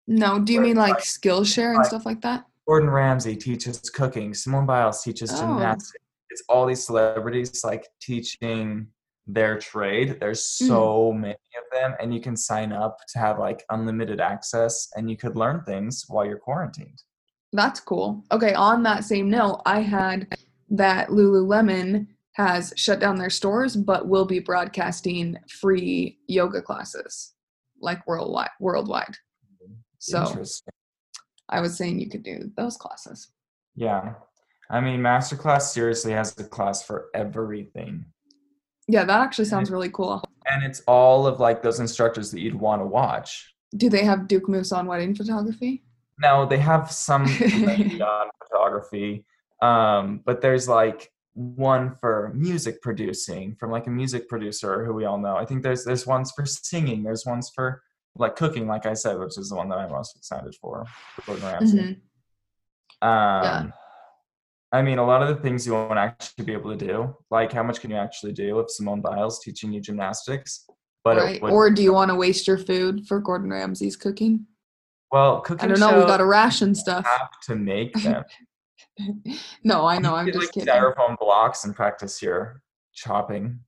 No, 0.07 0.39
do 0.39 0.53
you 0.53 0.59
Where 0.59 0.67
mean 0.67 0.77
like 0.77 0.95
like- 0.95 1.03
Skillshare 1.03 1.69
and 1.69 1.77
like- 1.77 1.87
stuff 1.87 2.05
like 2.05 2.21
that? 2.21 2.45
Gordon 2.67 2.89
Ramsay 2.89 3.35
teaches 3.35 3.79
cooking. 3.89 4.33
Simone 4.33 4.65
Biles 4.65 5.03
teaches 5.03 5.31
Oh. 5.33 5.39
gymnastics. 5.39 6.03
It's 6.29 6.43
all 6.49 6.65
these 6.65 6.83
celebrities 6.83 7.63
like 7.63 7.87
teaching 8.01 8.87
their 9.27 9.57
trade. 9.59 10.19
There's 10.19 10.45
so 10.45 11.11
hmm. 11.11 11.21
many 11.21 11.33
of 11.33 11.63
them, 11.71 11.95
and 11.99 12.13
you 12.13 12.21
can 12.21 12.35
sign 12.35 12.71
up 12.71 12.99
to 13.09 13.19
have 13.19 13.39
like 13.39 13.63
unlimited 13.69 14.19
access, 14.19 14.89
and 14.95 15.09
you 15.09 15.17
could 15.17 15.35
learn 15.35 15.63
things 15.63 16.05
while 16.07 16.25
you're 16.25 16.37
quarantined. 16.37 17.01
That's 17.55 17.79
cool. 17.79 18.23
Okay, 18.31 18.53
on 18.53 18.83
that 18.83 19.05
same 19.05 19.29
note, 19.29 19.61
I 19.65 19.79
had 19.79 20.27
that 20.69 21.09
Lululemon 21.09 22.07
has 22.33 22.73
shut 22.75 22.99
down 22.99 23.15
their 23.15 23.29
stores 23.29 23.77
but 23.77 24.09
will 24.09 24.25
be 24.25 24.39
broadcasting 24.39 25.37
free 25.49 26.19
yoga 26.27 26.61
classes 26.61 27.33
like 27.81 28.05
worldwide 28.05 28.49
worldwide. 28.59 29.15
So 29.99 30.43
I 31.47 31.61
was 31.61 31.77
saying 31.77 31.99
you 31.99 32.09
could 32.09 32.23
do 32.23 32.51
those 32.57 32.75
classes. 32.75 33.29
Yeah. 33.75 34.15
I 34.69 34.81
mean, 34.81 34.99
Masterclass 34.99 35.61
seriously 35.61 36.11
has 36.11 36.37
a 36.37 36.43
class 36.43 36.83
for 36.83 37.05
everything. 37.13 38.03
Yeah, 38.87 39.05
that 39.05 39.21
actually 39.21 39.45
sounds 39.45 39.71
really 39.71 39.89
cool. 39.89 40.23
And 40.45 40.63
it's 40.63 40.81
all 40.87 41.25
of 41.25 41.39
like 41.39 41.61
those 41.61 41.79
instructors 41.79 42.31
that 42.31 42.41
you'd 42.41 42.55
want 42.55 42.81
to 42.81 42.85
watch. 42.85 43.53
Do 43.77 43.89
they 43.89 44.03
have 44.03 44.27
Duke 44.27 44.49
Moose 44.49 44.71
on 44.71 44.87
wedding 44.87 45.15
photography? 45.15 45.84
No, 46.19 46.45
they 46.45 46.57
have 46.57 46.91
some 46.91 47.23
on 48.01 48.29
photography. 48.47 49.25
Um, 49.61 50.21
but 50.25 50.41
there's 50.41 50.67
like 50.67 51.11
one 51.33 51.95
for 51.99 52.31
music 52.33 52.81
producing 52.81 53.55
from 53.55 53.69
like 53.71 53.87
a 53.87 53.89
music 53.89 54.29
producer 54.29 54.85
who 54.85 54.93
we 54.93 55.05
all 55.05 55.17
know. 55.17 55.35
I 55.35 55.45
think 55.45 55.63
there's 55.63 55.83
there's 55.83 56.07
ones 56.07 56.31
for 56.31 56.45
singing, 56.45 57.03
there's 57.03 57.25
ones 57.25 57.51
for 57.53 57.81
like 58.17 58.35
cooking, 58.37 58.67
like 58.67 58.85
I 58.85 58.93
said, 58.93 59.19
which 59.19 59.37
is 59.37 59.49
the 59.49 59.55
one 59.55 59.67
that 59.69 59.77
I'm 59.79 59.91
most 59.91 60.15
excited 60.15 60.55
for. 60.61 60.85
Gordon 61.25 61.45
Ramsay. 61.45 61.77
Mhm. 61.77 61.89
Um, 63.01 63.43
Yeah. 63.43 63.71
I 64.71 64.81
mean, 64.81 64.97
a 64.97 65.05
lot 65.05 65.21
of 65.21 65.29
the 65.29 65.41
things 65.41 65.65
you 65.65 65.73
won't 65.73 65.97
actually 65.97 66.43
be 66.43 66.53
able 66.53 66.77
to 66.77 66.85
do, 66.85 67.15
like 67.31 67.51
how 67.51 67.63
much 67.63 67.79
can 67.79 67.91
you 67.91 67.97
actually 67.97 68.33
do 68.33 68.59
if 68.59 68.69
Simone 68.71 68.99
Biles 69.01 69.39
teaching 69.39 69.71
you 69.71 69.79
gymnastics? 69.79 70.65
But 71.03 71.17
right. 71.17 71.41
would, 71.41 71.51
Or 71.51 71.69
do 71.69 71.81
you 71.83 71.93
want 71.93 72.09
to 72.09 72.15
waste 72.15 72.47
your 72.47 72.57
food 72.57 73.05
for 73.07 73.19
Gordon 73.19 73.49
Ramsay's 73.51 73.95
cooking? 73.95 74.47
Well, 75.15 75.39
cooking 75.39 75.63
I 75.71 75.73
don't 75.73 75.79
know. 75.79 75.97
We 76.01 76.05
got 76.05 76.17
to 76.17 76.25
ration 76.25 76.75
stuff. 76.75 77.05
have 77.05 77.29
to 77.43 77.55
make 77.55 77.93
them. 78.03 78.23
no, 79.63 79.85
I 79.85 79.97
know. 79.97 80.11
You 80.11 80.15
I'm 80.17 80.25
just 80.27 80.39
like 80.39 80.51
kidding. 80.51 80.67
styrofoam 80.73 81.17
blocks 81.17 81.63
and 81.63 81.73
practice 81.73 82.21
your 82.21 82.61
chopping. 82.93 83.59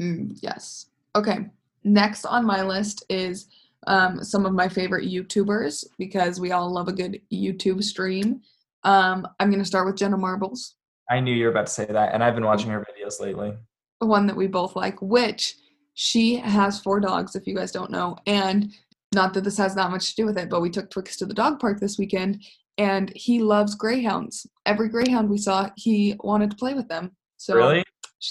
Mm, 0.00 0.38
yes. 0.40 0.86
Okay. 1.14 1.50
Next 1.84 2.24
on 2.24 2.46
my 2.46 2.62
list 2.62 3.04
is 3.10 3.48
um, 3.86 4.24
some 4.24 4.46
of 4.46 4.54
my 4.54 4.68
favorite 4.68 5.06
YouTubers 5.06 5.84
because 5.98 6.40
we 6.40 6.52
all 6.52 6.72
love 6.72 6.88
a 6.88 6.92
good 6.92 7.20
YouTube 7.30 7.82
stream. 7.84 8.40
Um, 8.84 9.28
I'm 9.40 9.50
going 9.50 9.60
to 9.60 9.66
start 9.66 9.86
with 9.86 9.96
Jenna 9.96 10.16
Marbles, 10.16 10.76
I 11.10 11.20
knew 11.20 11.34
you 11.34 11.44
were 11.46 11.50
about 11.50 11.66
to 11.66 11.72
say 11.72 11.86
that, 11.86 12.14
and 12.14 12.22
I've 12.22 12.34
been 12.34 12.44
watching 12.44 12.70
her 12.70 12.80
videos 12.84 13.18
lately. 13.20 13.52
the 14.00 14.06
one 14.06 14.26
that 14.26 14.36
we 14.36 14.46
both 14.46 14.76
like, 14.76 15.00
which 15.02 15.56
she 15.94 16.36
has 16.36 16.80
four 16.80 17.00
dogs, 17.00 17.34
if 17.34 17.46
you 17.46 17.54
guys 17.54 17.72
don't 17.72 17.90
know. 17.90 18.16
And 18.26 18.72
not 19.14 19.34
that 19.34 19.44
this 19.44 19.58
has 19.58 19.74
that 19.74 19.90
much 19.90 20.10
to 20.10 20.16
do 20.16 20.26
with 20.26 20.38
it, 20.38 20.50
but 20.50 20.60
we 20.60 20.70
took 20.70 20.90
Twix 20.90 21.16
to 21.16 21.26
the 21.26 21.34
dog 21.34 21.58
park 21.58 21.80
this 21.80 21.98
weekend 21.98 22.44
and 22.76 23.12
he 23.14 23.40
loves 23.40 23.74
greyhounds. 23.74 24.46
Every 24.66 24.88
greyhound 24.88 25.28
we 25.28 25.38
saw, 25.38 25.70
he 25.76 26.14
wanted 26.20 26.50
to 26.50 26.56
play 26.56 26.74
with 26.74 26.88
them. 26.88 27.12
So 27.36 27.54
really? 27.54 27.84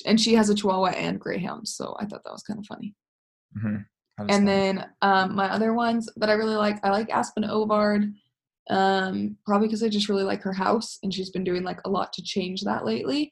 and 0.05 0.19
she 0.19 0.33
has 0.33 0.49
a 0.49 0.55
chihuahua 0.55 0.89
and 0.91 1.19
greyhounds, 1.19 1.75
so 1.75 1.95
I 1.99 2.05
thought 2.05 2.23
that 2.23 2.31
was 2.31 2.43
kind 2.43 2.59
of 2.59 2.65
funny. 2.65 2.93
hmm 3.59 3.77
And 4.29 4.47
then 4.47 4.85
um, 5.01 5.35
my 5.35 5.49
other 5.51 5.73
ones 5.73 6.09
that 6.17 6.29
I 6.29 6.33
really 6.33 6.55
like, 6.55 6.83
I 6.83 6.89
like 6.89 7.09
Aspen 7.09 7.43
Ovard, 7.43 8.11
um, 8.69 9.37
probably 9.45 9.67
because 9.67 9.83
I 9.83 9.89
just 9.89 10.09
really 10.09 10.23
like 10.23 10.41
her 10.41 10.53
house, 10.53 10.99
and 11.03 11.13
she's 11.13 11.29
been 11.29 11.43
doing 11.43 11.63
like 11.63 11.79
a 11.85 11.89
lot 11.89 12.13
to 12.13 12.23
change 12.23 12.61
that 12.61 12.85
lately. 12.85 13.31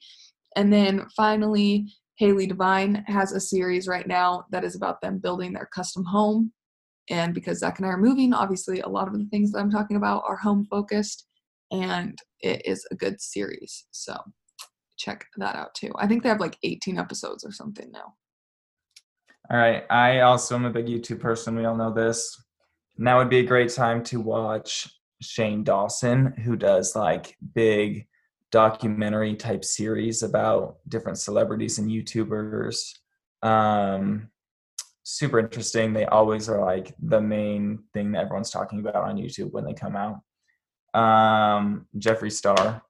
And 0.56 0.72
then 0.72 1.06
finally, 1.16 1.88
Haley 2.18 2.48
Devine 2.48 3.04
has 3.08 3.34
a 3.34 3.40
series 3.40 3.88
right 3.88 4.08
now 4.08 4.46
that 4.52 4.64
is 4.64 4.76
about 4.76 5.02
them 5.02 5.18
building 5.18 5.54
their 5.54 5.70
custom 5.74 6.06
home. 6.06 6.54
And 7.10 7.34
because 7.34 7.60
Zach 7.60 7.78
and 7.78 7.86
I 7.86 7.90
are 7.90 7.98
moving, 7.98 8.34
obviously 8.34 8.82
a 8.82 8.88
lot 8.88 9.08
of 9.08 9.14
the 9.14 9.26
things 9.26 9.52
that 9.52 9.60
I'm 9.60 9.72
talking 9.72 9.98
about 9.98 10.24
are 10.28 10.36
home 10.36 10.66
focused, 10.70 11.28
and 11.72 12.18
it 12.42 12.66
is 12.66 12.86
a 12.92 12.96
good 12.96 13.22
series. 13.22 13.86
So 13.92 14.18
check 14.98 15.26
that 15.38 15.56
out 15.56 15.74
too. 15.76 15.92
I 15.98 16.08
think 16.08 16.24
they 16.24 16.30
have 16.30 16.40
like 16.40 16.58
18 16.64 16.98
episodes 16.98 17.44
or 17.44 17.52
something 17.52 17.92
now. 17.92 18.14
All 19.52 19.58
right. 19.58 19.84
I 19.92 20.22
also 20.22 20.56
am 20.56 20.66
a 20.66 20.72
big 20.72 20.88
YouTube 20.88 21.20
person. 21.20 21.56
We 21.56 21.66
all 21.66 21.76
know 21.76 21.94
this. 21.94 22.42
Now 22.98 23.20
would 23.20 23.30
be 23.30 23.40
a 23.40 23.46
great 23.46 23.72
time 23.72 24.04
to 24.06 24.20
watch 24.20 24.90
Shane 25.22 25.64
Dawson, 25.64 26.34
who 26.44 26.56
does 26.56 26.96
like 26.96 27.36
big 27.54 28.08
documentary 28.52 29.36
type 29.36 29.66
series 29.66 30.24
about 30.24 30.78
different 30.88 31.18
celebrities 31.18 31.78
and 31.78 31.90
YouTubers. 31.90 32.94
Um, 33.44 34.30
super 35.08 35.40
interesting. 35.40 35.94
They 35.94 36.06
always 36.06 36.50
are 36.50 36.60
like 36.60 36.94
the 37.02 37.22
main 37.22 37.84
thing 37.94 38.12
that 38.12 38.24
everyone's 38.24 38.50
talking 38.50 38.80
about 38.80 38.96
on 38.96 39.18
YouTube 39.18 39.52
when 39.52 39.64
they 39.64 39.74
come 39.74 39.96
out. 39.96 40.20
Um, 41.00 41.88
Jeffree 41.98 42.32
Star. 42.32 42.82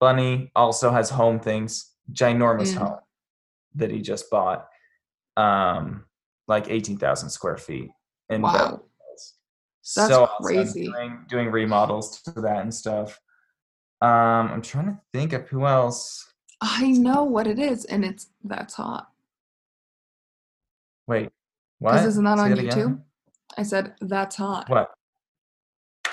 Bunny 0.00 0.50
also 0.56 0.90
has 0.90 1.08
home 1.08 1.38
things, 1.40 1.92
ginormous 2.12 2.74
Mm. 2.74 2.78
home 2.78 2.98
that 3.76 3.90
he 3.90 4.02
just 4.02 4.28
bought 4.30 4.68
um 5.36 6.04
like 6.46 6.68
18,000 6.68 7.30
square 7.30 7.56
feet 7.56 7.90
in 8.28 8.42
Wow. 8.42 8.52
Beverly 8.52 8.82
Hills. 9.08 9.34
That's 9.96 10.08
so 10.08 10.26
crazy. 10.42 10.86
doing, 10.86 11.24
doing 11.28 11.50
remodels 11.50 12.20
to 12.22 12.32
that 12.42 12.60
and 12.62 12.72
stuff 12.74 13.18
um 14.00 14.50
i'm 14.52 14.62
trying 14.62 14.86
to 14.86 15.00
think 15.12 15.32
of 15.32 15.48
who 15.48 15.64
else 15.66 16.32
I 16.60 16.88
know 16.92 17.24
what 17.24 17.46
it 17.46 17.58
is, 17.58 17.84
and 17.86 18.04
it's 18.04 18.28
that's 18.44 18.74
hot. 18.74 19.08
wait 21.06 21.30
Because 21.80 22.06
isn't 22.06 22.24
that 22.24 22.38
Say 22.38 22.44
on 22.44 22.52
it 22.52 22.58
again? 22.58 22.70
YouTube? 22.78 23.00
I 23.56 23.62
said 23.62 23.94
that's 24.00 24.36
hot. 24.36 24.68
what 24.68 24.90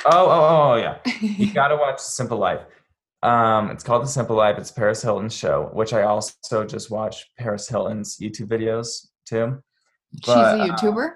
oh 0.06 0.10
oh 0.12 0.30
oh, 0.30 0.72
oh 0.72 0.76
yeah 0.76 0.98
you 1.22 1.54
gotta 1.54 1.76
watch 1.76 1.98
The 1.98 2.04
simple 2.04 2.38
life 2.38 2.62
um 3.24 3.70
it's 3.70 3.84
called 3.84 4.04
the 4.04 4.08
simple 4.08 4.36
life 4.36 4.58
it's 4.58 4.72
paris 4.72 5.02
hilton's 5.04 5.36
show 5.36 5.70
which 5.74 5.94
i 5.94 6.02
also 6.02 6.66
just 6.66 6.90
watched 6.90 7.30
paris 7.38 7.68
hilton's 7.70 8.18
youtube 8.18 8.48
videos 8.48 9.08
too 9.26 9.62
She's 10.16 10.26
but, 10.26 10.60
a 10.60 10.64
uh, 10.64 10.68
YouTuber. 10.76 11.12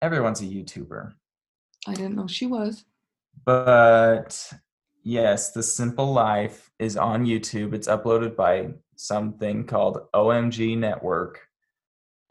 everyone's 0.00 0.40
a 0.40 0.44
youtuber 0.44 1.14
I 1.86 1.94
didn't 1.94 2.14
know 2.14 2.26
she 2.28 2.46
was. 2.46 2.84
But 3.44 4.52
yes, 5.02 5.50
The 5.50 5.62
Simple 5.62 6.12
Life 6.12 6.70
is 6.78 6.96
on 6.96 7.24
YouTube. 7.26 7.74
It's 7.74 7.88
uploaded 7.88 8.36
by 8.36 8.74
something 8.94 9.64
called 9.66 10.06
OMG 10.14 10.78
Network. 10.78 11.40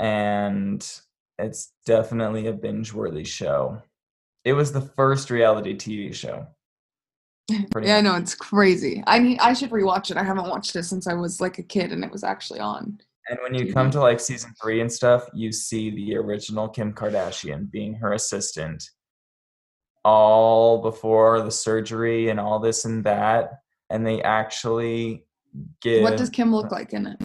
And 0.02 0.86
it's 1.38 1.74
definitely 1.86 2.48
a 2.48 2.54
binge 2.54 2.92
worthy 2.92 3.24
show. 3.24 3.82
It 4.44 4.54
was 4.54 4.72
the 4.72 4.82
first 4.82 5.30
reality 5.30 5.76
TV 5.76 6.14
show. 6.14 6.48
Pretty 7.72 7.88
yeah, 7.88 7.98
I 7.98 8.02
know 8.02 8.16
it's 8.16 8.36
crazy. 8.36 9.04
I 9.08 9.20
need. 9.20 9.40
I 9.40 9.54
should 9.54 9.70
rewatch 9.70 10.12
it. 10.12 10.18
I 10.18 10.24
haven't 10.24 10.50
watched 10.50 10.76
it 10.76 10.84
since 10.84 11.08
I 11.08 11.14
was 11.14 11.40
like 11.40 11.60
a 11.60 11.64
kid, 11.64 11.92
and 11.92 12.04
it 12.04 12.12
was 12.12 12.24
actually 12.24 12.60
on. 12.60 13.00
And 13.30 13.40
when 13.44 13.54
you 13.54 13.66
TV. 13.66 13.74
come 13.74 13.92
to 13.92 14.00
like 14.00 14.20
season 14.20 14.54
three 14.62 14.82
and 14.82 14.92
stuff, 14.92 15.28
you 15.34 15.52
see 15.52 15.92
the 15.92 16.16
original 16.18 16.68
Kim 16.68 16.94
Kardashian 16.94 17.70
being 17.70 17.94
her 17.94 18.14
assistant 18.14 18.84
all 20.04 20.82
before 20.82 21.42
the 21.42 21.52
surgery 21.52 22.30
and 22.30 22.40
all 22.40 22.60
this 22.60 22.86
and 22.86 23.04
that. 23.04 23.60
And 23.90 24.06
they 24.06 24.22
actually 24.24 25.26
give 25.82 26.04
What 26.04 26.18
does 26.18 26.30
Kim 26.30 26.52
look 26.52 26.72
like 26.72 26.94
in 26.94 27.08
it? 27.08 27.22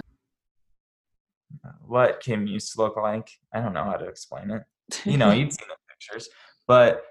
What 1.86 2.20
Kim 2.20 2.46
used 2.46 2.72
to 2.72 2.82
look 2.82 2.96
like. 2.96 3.30
I 3.52 3.60
don't 3.60 3.74
know 3.74 3.84
how 3.84 3.96
to 3.96 4.06
explain 4.06 4.50
it. 4.50 4.62
You 5.04 5.16
know, 5.16 5.30
you've 5.30 5.52
seen 5.52 5.68
the 5.68 5.76
pictures. 5.88 6.28
But 6.66 7.04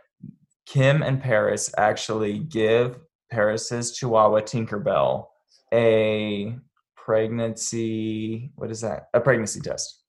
Kim 0.66 1.04
and 1.04 1.22
Paris 1.22 1.74
actually 1.78 2.40
give 2.40 3.00
Paris's 3.32 3.96
Chihuahua 3.98 4.42
Tinkerbell 4.42 5.28
a 5.74 6.58
pregnancy 6.96 8.52
what 8.56 8.72
is 8.72 8.82
that? 8.82 9.10
A 9.14 9.20
pregnancy 9.20 9.62
test. 9.62 10.02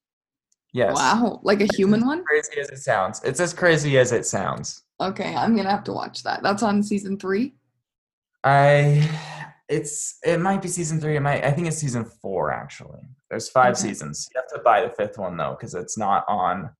Yes. 0.72 0.94
wow, 0.94 1.40
like 1.42 1.60
a 1.60 1.68
human 1.74 2.06
one. 2.06 2.22
Crazy 2.24 2.60
as 2.60 2.68
it 2.68 2.78
sounds. 2.78 3.22
It's 3.24 3.40
as 3.40 3.54
crazy 3.54 3.98
as 3.98 4.12
it 4.12 4.26
sounds. 4.26 4.82
Okay, 5.00 5.34
I'm 5.34 5.56
gonna 5.56 5.70
have 5.70 5.84
to 5.84 5.92
watch 5.92 6.22
that. 6.24 6.42
That's 6.42 6.62
on 6.62 6.82
season 6.82 7.18
three. 7.18 7.54
I 8.44 9.08
it's 9.68 10.18
it 10.24 10.38
might 10.40 10.62
be 10.62 10.68
season 10.68 11.00
three. 11.00 11.16
It 11.16 11.20
might 11.20 11.44
I 11.44 11.50
think 11.50 11.66
it's 11.66 11.78
season 11.78 12.04
four 12.04 12.52
actually. 12.52 13.00
There's 13.30 13.48
five 13.48 13.74
Okay. 13.74 13.88
seasons. 13.88 14.28
You 14.34 14.40
have 14.40 14.48
to 14.58 14.62
buy 14.64 14.82
the 14.82 14.90
fifth 14.90 15.18
one 15.18 15.36
though, 15.36 15.56
because 15.58 15.74
it's 15.74 15.98
not 15.98 16.24
on 16.28 16.70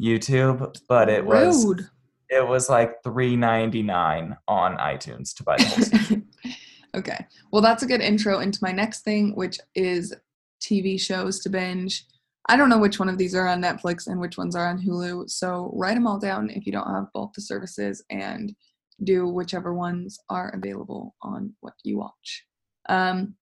YouTube. 0.00 0.76
But 0.88 1.08
it 1.08 1.24
was 1.24 1.64
Rude. 1.64 1.88
it 2.28 2.46
was 2.46 2.68
like 2.68 3.02
three 3.02 3.36
ninety 3.36 3.82
nine 3.82 4.36
on 4.48 4.76
iTunes 4.76 5.34
to 5.36 5.42
buy 5.44 5.56
the 5.56 5.64
whole 5.64 5.82
season. 5.84 6.28
okay. 6.96 7.26
Well, 7.52 7.62
that's 7.62 7.82
a 7.82 7.86
good 7.86 8.00
intro 8.00 8.40
into 8.40 8.58
my 8.62 8.72
next 8.72 9.00
thing, 9.02 9.34
which 9.36 9.58
is 9.74 10.14
TV 10.62 11.00
shows 11.00 11.40
to 11.40 11.48
binge. 11.50 12.04
I 12.48 12.56
don't 12.56 12.68
know 12.68 12.78
which 12.78 12.98
one 12.98 13.08
of 13.08 13.18
these 13.18 13.34
are 13.34 13.46
on 13.46 13.62
Netflix 13.62 14.06
and 14.08 14.18
which 14.20 14.36
ones 14.38 14.56
are 14.56 14.66
on 14.68 14.82
Hulu. 14.82 15.30
So 15.30 15.70
write 15.74 15.94
them 15.94 16.06
all 16.06 16.18
down 16.18 16.50
if 16.50 16.66
you 16.66 16.72
don't 16.72 16.92
have 16.92 17.06
both 17.14 17.32
the 17.34 17.42
services 17.42 18.02
and 18.10 18.54
do 19.04 19.26
whichever 19.26 19.74
ones 19.74 20.18
are 20.28 20.50
available 20.54 21.14
on 21.22 21.54
what 21.60 21.74
you 21.84 21.98
watch. 21.98 22.44
Um, 22.88 23.34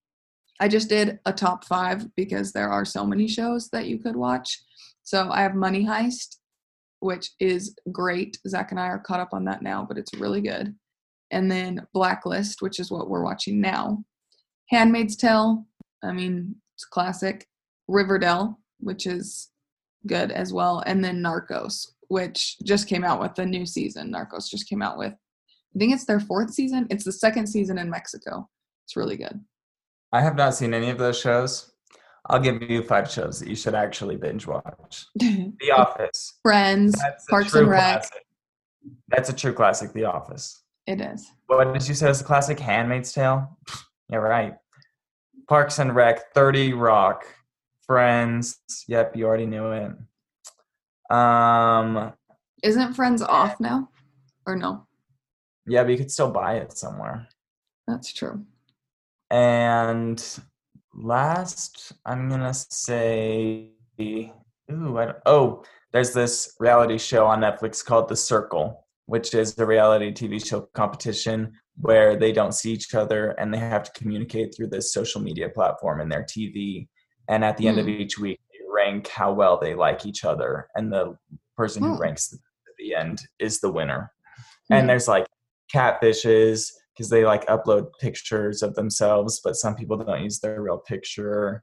I 0.61 0.69
just 0.69 0.89
did 0.89 1.21
a 1.25 1.33
top 1.33 1.65
five 1.65 2.15
because 2.17 2.53
there 2.53 2.69
are 2.69 2.85
so 2.85 3.07
many 3.07 3.29
shows 3.29 3.69
that 3.71 3.87
you 3.87 3.99
could 3.99 4.17
watch. 4.17 4.61
So 5.03 5.31
I 5.31 5.43
have 5.43 5.55
Money 5.55 5.85
Heist, 5.85 6.37
which 7.01 7.31
is 7.39 7.77
great. 7.93 8.39
Zach 8.47 8.73
and 8.73 8.81
I 8.81 8.87
are 8.87 8.99
caught 8.99 9.21
up 9.21 9.33
on 9.33 9.45
that 9.45 9.63
now, 9.63 9.85
but 9.89 9.99
it's 9.99 10.15
really 10.15 10.41
good. 10.41 10.75
And 11.31 11.51
then 11.51 11.87
Blacklist, 11.95 12.61
which 12.61 12.81
is 12.81 12.91
what 12.91 13.09
we're 13.09 13.23
watching 13.23 13.61
now. 13.61 14.05
Handmaid's 14.71 15.17
Tale, 15.17 15.65
I 16.03 16.13
mean, 16.13 16.57
it's 16.75 16.85
classic. 16.85 17.47
Riverdale, 17.87 18.59
which 18.81 19.07
is 19.07 19.51
good 20.07 20.31
as 20.31 20.53
well. 20.53 20.83
And 20.87 21.05
then 21.05 21.23
Narcos, 21.23 21.87
which 22.09 22.57
just 22.65 22.89
came 22.89 23.05
out 23.05 23.21
with 23.21 23.35
the 23.35 23.47
new 23.47 23.65
season. 23.65 24.13
Narcos 24.13 24.49
just 24.49 24.69
came 24.69 24.83
out 24.83 24.99
with 24.99 25.15
I 25.79 25.81
think 25.81 25.93
it's 25.93 26.07
their 26.07 26.19
fourth 26.19 26.53
season. 26.53 26.89
It's 26.91 27.05
the 27.05 27.13
second 27.13 27.47
season 27.47 27.79
in 27.79 27.89
Mexico. 27.89 28.49
It's 28.85 28.97
really 28.97 29.17
good. 29.17 29.39
I 30.11 30.21
have 30.21 30.35
not 30.35 30.57
seen 30.57 30.75
any 30.75 30.91
of 30.91 30.99
those 30.99 31.17
shows. 31.21 31.71
I'll 32.27 32.41
give 32.41 32.61
you 32.65 32.83
five 32.83 33.09
shows 33.09 33.39
that 33.39 33.49
you 33.49 33.55
should 33.55 33.77
actually 33.77 34.17
binge 34.17 34.45
watch. 34.45 35.07
The 35.15 35.71
Office. 35.73 36.37
Friends, 36.43 36.99
That's 37.01 37.25
Parks 37.27 37.55
and 37.55 37.69
Rec. 37.69 37.81
classic. 37.81 38.27
That's 39.07 39.29
a 39.29 39.33
true 39.33 39.53
classic, 39.53 39.93
The 39.93 40.05
Office. 40.07 40.65
It 40.89 41.01
is. 41.01 41.31
What 41.47 41.73
did 41.73 41.87
you 41.87 41.95
say 41.95 42.09
was 42.09 42.19
the 42.19 42.25
classic? 42.25 42.59
Handmaid's 42.59 43.13
Tale? 43.13 43.57
Yeah, 44.11 44.19
right. 44.19 44.55
Parks 45.49 45.79
and 45.79 45.95
Rec, 45.95 46.33
30 46.35 46.73
Rock, 46.73 47.25
Friends. 47.87 48.59
Yep, 48.89 49.15
you 49.15 49.27
already 49.27 49.47
knew 49.47 49.71
it. 49.71 49.93
Um, 51.15 52.15
Isn't 52.65 52.95
Friends 52.95 53.23
off 53.23 53.61
now? 53.61 53.91
Or 54.47 54.57
no? 54.57 54.88
Yeah, 55.69 55.83
but 55.83 55.91
you 55.91 55.99
could 55.99 56.11
still 56.11 56.31
buy 56.31 56.57
it 56.57 56.77
somewhere. 56.77 57.29
That's 57.87 58.13
true. 58.13 58.45
And 59.31 60.23
last, 60.95 61.93
I'm 62.07 62.29
gonna 62.29 62.55
say, 62.55 63.71
ooh, 64.71 64.99
I 64.99 65.15
oh, 65.27 65.65
there's 65.93 66.13
this 66.13 66.57
reality 66.59 66.99
show 66.99 67.27
on 67.27 67.41
Netflix 67.41 67.85
called 67.85 68.09
The 68.09 68.17
Circle, 68.17 68.87
which 69.07 69.35
is 69.35 69.59
a 69.59 69.67
reality 69.67 70.13
TV 70.13 70.45
show 70.45 70.63
competition 70.75 71.53
where 71.81 72.17
they 72.17 72.33
don't 72.33 72.53
see 72.53 72.73
each 72.73 72.95
other 72.95 73.31
and 73.33 73.53
they 73.55 73.59
have 73.59 73.85
to 73.85 73.93
communicate 73.93 74.55
through 74.55 74.67
this 74.69 74.93
social 74.93 75.21
media 75.21 75.49
platform 75.49 76.01
in 76.01 76.09
their 76.09 76.25
TV. 76.25 76.89
And 77.29 77.45
at 77.45 77.57
the 77.57 77.69
end 77.69 77.79
of 77.79 77.85
Hmm. 77.87 77.93
each 77.93 78.19
week, 78.19 78.41
they 78.51 78.59
rank 78.73 79.09
how 79.09 79.33
well 79.33 79.59
they 79.61 79.75
like 79.75 80.07
each 80.07 80.25
other, 80.25 80.69
and 80.75 80.93
the 80.93 81.17
person 81.57 81.83
who 81.83 81.95
Hmm. 81.95 82.01
ranks 82.01 82.33
at 82.33 82.41
the 82.79 82.95
end 82.95 83.23
is 83.39 83.61
the 83.61 83.71
winner 83.73 84.13
Hmm. 84.69 84.75
and 84.75 84.89
there's 84.89 85.09
like 85.09 85.27
catfishes 85.73 86.73
because 86.95 87.11
they 87.11 87.25
like 87.25 87.47
upload 87.47 87.87
pictures 88.01 88.63
of 88.63 88.75
themselves 88.75 89.41
but 89.43 89.57
some 89.57 89.75
people 89.75 89.97
don't 89.97 90.23
use 90.23 90.41
their 90.41 90.61
real 90.63 90.79
picture 90.79 91.63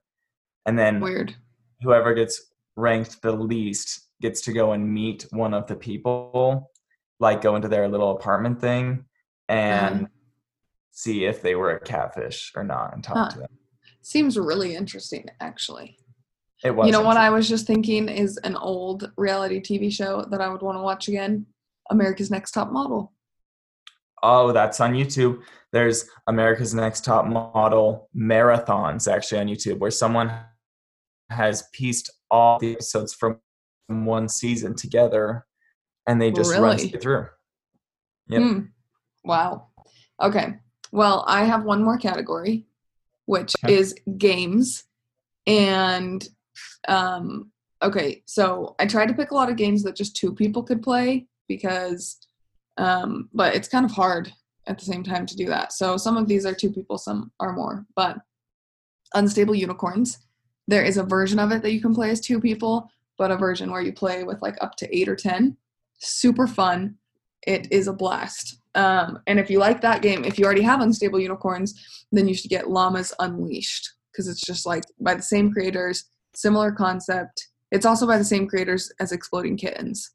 and 0.65 0.77
then 0.77 0.99
Weird. 0.99 1.35
whoever 1.81 2.13
gets 2.13 2.51
ranked 2.75 3.21
the 3.21 3.31
least 3.31 4.07
gets 4.21 4.41
to 4.41 4.53
go 4.53 4.71
and 4.73 4.93
meet 4.93 5.25
one 5.31 5.53
of 5.53 5.67
the 5.67 5.75
people 5.75 6.71
like 7.19 7.41
go 7.41 7.55
into 7.55 7.67
their 7.67 7.87
little 7.87 8.11
apartment 8.11 8.59
thing 8.61 9.05
and 9.49 9.95
Uh-huh. 9.95 10.05
see 10.91 11.25
if 11.25 11.41
they 11.41 11.55
were 11.55 11.71
a 11.71 11.79
catfish 11.79 12.51
or 12.55 12.63
not 12.63 12.93
and 12.93 13.03
talk 13.03 13.17
Huh. 13.17 13.29
to 13.31 13.39
them 13.39 13.49
Seems 14.01 14.37
really 14.37 14.75
interesting, 14.75 15.25
actually. 15.41 15.97
it 16.63 16.69
was 16.75 16.85
you 16.85 16.91
know 16.91 17.01
what 17.01 17.17
I 17.17 17.31
was 17.31 17.49
just 17.49 17.65
thinking 17.65 18.07
is 18.07 18.37
an 18.37 18.55
old 18.55 19.11
reality 19.17 19.59
TV 19.59 19.91
show 19.91 20.23
that 20.29 20.41
I 20.41 20.47
would 20.47 20.61
want 20.61 20.77
to 20.77 20.81
watch 20.83 21.07
again? 21.07 21.47
America's 21.89 22.29
Next 22.29 22.51
Top 22.51 22.71
Model. 22.71 23.11
Oh, 24.25 24.51
that's 24.51 24.79
on 24.79 24.93
YouTube. 24.93 25.43
There's 25.71 26.09
America's 26.25 26.73
Next 26.73 27.05
Top 27.05 27.27
Model 27.27 28.09
marathons 28.17 29.11
actually 29.11 29.39
on 29.39 29.47
YouTube 29.47 29.77
where 29.77 29.91
someone 29.91 30.31
has 31.29 31.65
pieced 31.73 32.09
all 32.31 32.57
the 32.57 32.73
episodes 32.73 33.13
from 33.13 33.39
one 33.87 34.27
season 34.27 34.73
together 34.75 35.45
and 36.07 36.19
they 36.19 36.31
just 36.31 36.51
run 36.55 36.75
Really? 36.75 36.87
straight 36.87 37.01
through. 37.03 37.27
Yep. 38.29 38.41
Hmm. 38.41 38.59
Wow. 39.23 39.67
Okay. 40.19 40.55
Well, 40.91 41.23
I 41.27 41.43
have 41.45 41.63
one 41.63 41.83
more 41.83 41.97
category, 41.99 42.65
which 43.25 43.55
Okay. 43.63 43.75
is 43.75 43.95
games. 44.17 44.85
And 45.45 46.27
um 46.87 47.51
okay, 47.83 48.23
so 48.25 48.75
I 48.79 48.87
tried 48.87 49.07
to 49.07 49.13
pick 49.13 49.29
a 49.29 49.35
lot 49.35 49.51
of 49.51 49.57
games 49.57 49.83
that 49.83 49.95
just 49.95 50.15
two 50.15 50.33
people 50.33 50.63
could 50.63 50.81
play 50.81 51.27
because 51.47 52.17
um 52.77 53.29
but 53.33 53.55
it's 53.55 53.67
kind 53.67 53.85
of 53.85 53.91
hard 53.91 54.31
at 54.67 54.77
the 54.79 54.85
same 54.85 55.03
time 55.03 55.25
to 55.25 55.35
do 55.35 55.45
that. 55.45 55.73
So 55.73 55.97
some 55.97 56.17
of 56.17 56.27
these 56.27 56.45
are 56.45 56.53
two 56.53 56.71
people, 56.71 56.97
some 56.97 57.31
are 57.39 57.53
more. 57.53 57.85
But 57.95 58.17
Unstable 59.13 59.55
Unicorns, 59.55 60.17
there 60.67 60.83
is 60.83 60.97
a 60.97 61.03
version 61.03 61.39
of 61.39 61.51
it 61.51 61.61
that 61.61 61.71
you 61.71 61.81
can 61.81 61.93
play 61.93 62.09
as 62.09 62.19
two 62.19 62.41
people, 62.41 62.89
but 63.17 63.31
a 63.31 63.37
version 63.37 63.71
where 63.71 63.81
you 63.81 63.93
play 63.93 64.23
with 64.23 64.41
like 64.41 64.55
up 64.61 64.75
to 64.77 64.97
8 64.97 65.07
or 65.07 65.15
10. 65.15 65.55
Super 65.99 66.47
fun 66.47 66.97
it 67.45 67.67
is 67.71 67.87
a 67.87 67.93
blast. 67.93 68.59
Um, 68.73 69.19
and 69.27 69.39
if 69.39 69.49
you 69.49 69.59
like 69.59 69.81
that 69.81 70.01
game, 70.01 70.25
if 70.25 70.37
you 70.37 70.45
already 70.45 70.61
have 70.63 70.81
Unstable 70.81 71.19
Unicorns, 71.19 72.05
then 72.11 72.27
you 72.27 72.33
should 72.33 72.49
get 72.49 72.69
Llamas 72.69 73.13
Unleashed 73.19 73.93
because 74.11 74.27
it's 74.27 74.41
just 74.41 74.65
like 74.65 74.83
by 74.99 75.15
the 75.15 75.21
same 75.21 75.51
creators, 75.51 76.05
similar 76.33 76.71
concept. 76.71 77.47
It's 77.71 77.85
also 77.85 78.05
by 78.07 78.17
the 78.17 78.23
same 78.23 78.47
creators 78.47 78.91
as 78.99 79.11
Exploding 79.11 79.57
Kittens. 79.57 80.11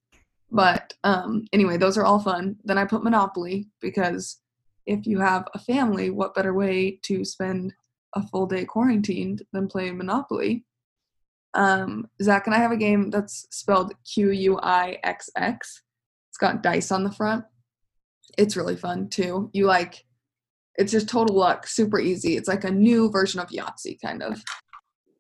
But 0.51 0.95
um, 1.05 1.47
anyway, 1.53 1.77
those 1.77 1.97
are 1.97 2.05
all 2.05 2.19
fun. 2.19 2.57
Then 2.65 2.79
I 2.79 2.85
put 2.85 3.05
Monopoly 3.05 3.69
because 3.81 4.41
if 4.87 5.07
you 5.07 5.21
have 5.21 5.47
a 5.55 5.59
family, 5.59 6.11
what 6.11 6.35
better 6.35 6.55
way 6.55 6.99
to 7.03 7.25
spend 7.25 7.73
a 8.15 8.27
full 8.27 8.47
day 8.47 8.65
quarantined 8.65 9.43
than 9.53 9.69
play 9.69 9.91
Monopoly? 9.93 10.65
Um, 11.55 12.09
Zach 12.23 12.47
and 12.47 12.55
I 12.55 12.59
have 12.59 12.73
a 12.73 12.77
game 12.77 13.11
that's 13.11 13.47
spelled 13.51 13.93
Q 14.13 14.31
U 14.31 14.59
I 14.63 14.99
X 15.05 15.31
X. 15.37 15.83
It's 16.31 16.39
got 16.39 16.63
dice 16.63 16.91
on 16.93 17.05
the 17.05 17.13
front. 17.13 17.45
It's 18.39 18.57
really 18.57 18.77
fun 18.77 19.09
too. 19.09 19.51
You 19.53 19.67
like 19.67 20.05
it's 20.77 20.93
just 20.93 21.09
total 21.09 21.37
luck, 21.37 21.67
super 21.67 22.01
easy. 22.01 22.37
It's 22.37 22.49
like 22.49 22.65
a 22.65 22.71
new 22.71 23.11
version 23.11 23.41
of 23.41 23.49
Yahtzee 23.49 24.01
kind 24.03 24.23
of. 24.23 24.43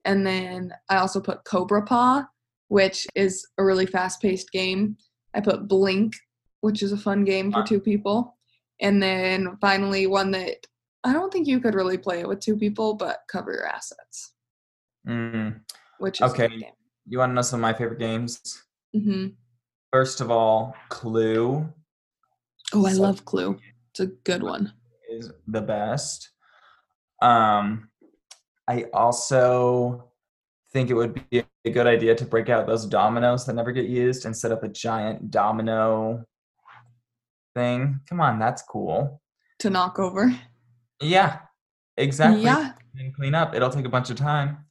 And 0.05 0.27
then 0.27 0.73
I 0.88 0.97
also 0.97 1.21
put 1.21 1.45
Cobra 1.45 1.83
Paw, 1.83 2.27
which 2.69 3.07
is 3.14 3.47
a 3.59 3.64
really 3.64 3.85
fast-paced 3.85 4.51
game. 4.53 4.97
I 5.35 5.40
put 5.40 5.69
Blink, 5.69 6.14
which 6.61 6.83
is 6.83 6.93
a 6.93 6.97
fun 6.97 7.25
game 7.25 7.53
for 7.53 7.62
two 7.62 7.81
people. 7.81 8.37
And 8.81 9.03
then 9.03 9.57
finally 9.61 10.07
one 10.07 10.31
that 10.33 10.66
I 11.05 11.12
don't 11.12 11.33
think 11.33 11.47
you 11.47 11.61
could 11.61 11.75
really 11.75 11.99
play 11.99 12.21
it 12.21 12.29
with 12.29 12.40
two 12.40 12.57
people, 12.57 12.95
but 12.95 13.21
cover 13.29 13.53
your 13.53 13.66
assets, 13.66 14.33
Mm. 15.07 15.61
which 15.99 16.21
is 16.21 16.31
Okay. 16.31 16.45
a 16.45 16.49
good 16.49 16.61
game. 16.61 16.73
You 17.07 17.19
want 17.19 17.31
to 17.31 17.35
know 17.35 17.43
some 17.43 17.61
of 17.61 17.62
my 17.62 17.73
favorite 17.73 17.99
games? 17.99 18.40
hmm 18.93 19.29
First 19.93 20.21
of 20.21 20.31
all, 20.31 20.75
Clue 20.88 21.73
Oh, 22.73 22.87
I 22.87 22.93
So- 22.93 23.03
love 23.03 23.25
Clue. 23.25 23.59
It's 23.90 24.01
a 24.01 24.07
good 24.07 24.43
one. 24.45 24.73
is 25.11 25.33
the 25.49 25.61
best. 25.62 26.31
Um, 27.21 27.90
I 28.69 28.85
also 28.95 30.10
think 30.72 30.90
it 30.90 30.94
would 30.94 31.28
be 31.30 31.44
a 31.64 31.70
good 31.70 31.87
idea 31.87 32.14
to 32.14 32.24
break 32.24 32.48
out 32.48 32.66
those 32.66 32.87
dominoes 32.87 33.44
that 33.46 33.54
never 33.54 33.72
get 33.72 33.87
used 33.87 34.24
and 34.24 34.37
set 34.37 34.52
up 34.52 34.62
a 34.62 34.68
giant 34.68 35.30
domino 35.30 36.24
thing. 37.54 38.00
Come 38.09 38.20
on, 38.20 38.38
that's 38.38 38.62
cool. 38.62 39.20
To 39.61 39.70
knock 39.70 39.98
over. 39.98 40.35
Yeah, 41.00 41.38
exactly. 41.96 42.42
Yeah. 42.42 42.72
And 42.98 43.14
clean 43.14 43.35
up. 43.35 43.54
It'll 43.54 43.70
take 43.70 43.85
a 43.85 43.90
bunch 43.90 44.11
of 44.11 44.16
time. 44.16 44.64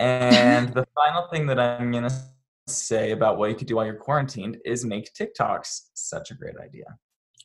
And 0.00 0.72
the 0.72 0.86
final 0.94 1.28
thing 1.28 1.46
that 1.46 1.58
I'm 1.58 1.90
gonna 1.90 2.10
say 2.66 3.10
about 3.10 3.38
what 3.38 3.50
you 3.50 3.56
could 3.56 3.66
do 3.66 3.76
while 3.76 3.86
you're 3.86 3.94
quarantined 3.94 4.58
is 4.64 4.84
make 4.84 5.12
TikToks. 5.14 5.88
Such 5.94 6.30
a 6.30 6.34
great 6.34 6.56
idea. 6.62 6.86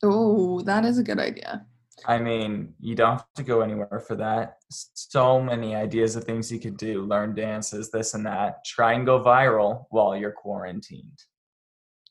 Oh, 0.03 0.61
that 0.61 0.85
is 0.85 0.97
a 0.97 1.03
good 1.03 1.19
idea. 1.19 1.65
I 2.05 2.19
mean, 2.19 2.73
you 2.79 2.95
don't 2.95 3.17
have 3.17 3.25
to 3.35 3.43
go 3.43 3.61
anywhere 3.61 4.03
for 4.05 4.15
that. 4.15 4.57
So 4.69 5.41
many 5.41 5.75
ideas 5.75 6.15
of 6.15 6.23
things 6.23 6.51
you 6.51 6.59
could 6.59 6.77
do 6.77 7.03
learn 7.03 7.35
dances, 7.35 7.91
this 7.91 8.13
and 8.13 8.25
that. 8.25 8.63
Try 8.65 8.93
and 8.93 9.05
go 9.05 9.23
viral 9.23 9.85
while 9.89 10.15
you're 10.15 10.31
quarantined. 10.31 11.19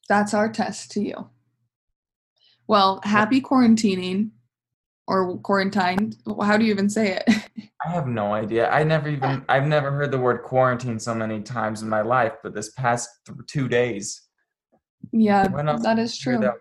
That's 0.09 0.35
our 0.35 0.51
test 0.51 0.90
to 0.92 1.01
you. 1.01 1.31
Well, 2.66 3.01
happy 3.05 3.40
quarantining 3.40 4.31
or 5.07 5.38
quarantine. 5.38 6.14
How 6.42 6.57
do 6.57 6.64
you 6.64 6.72
even 6.72 6.90
say 6.90 7.16
it? 7.16 7.24
I 7.85 7.90
have 7.90 8.07
no 8.07 8.35
idea. 8.35 8.68
I 8.70 8.85
never 8.85 9.09
even, 9.09 9.22
ah. 9.22 9.44
I've 9.48 9.66
never 9.66 9.90
heard 9.90 10.11
the 10.11 10.18
word 10.18 10.42
quarantine 10.42 10.98
so 10.98 11.14
many 11.14 11.40
times 11.40 11.83
in 11.83 11.88
my 11.88 12.03
life, 12.03 12.35
but 12.42 12.55
this 12.55 12.72
past 12.72 13.09
th- 13.27 13.38
two 13.46 13.68
days, 13.68 14.29
yeah, 15.12 15.46
that 15.46 15.98
is 15.98 16.18
true. 16.18 16.38
that. 16.38 16.55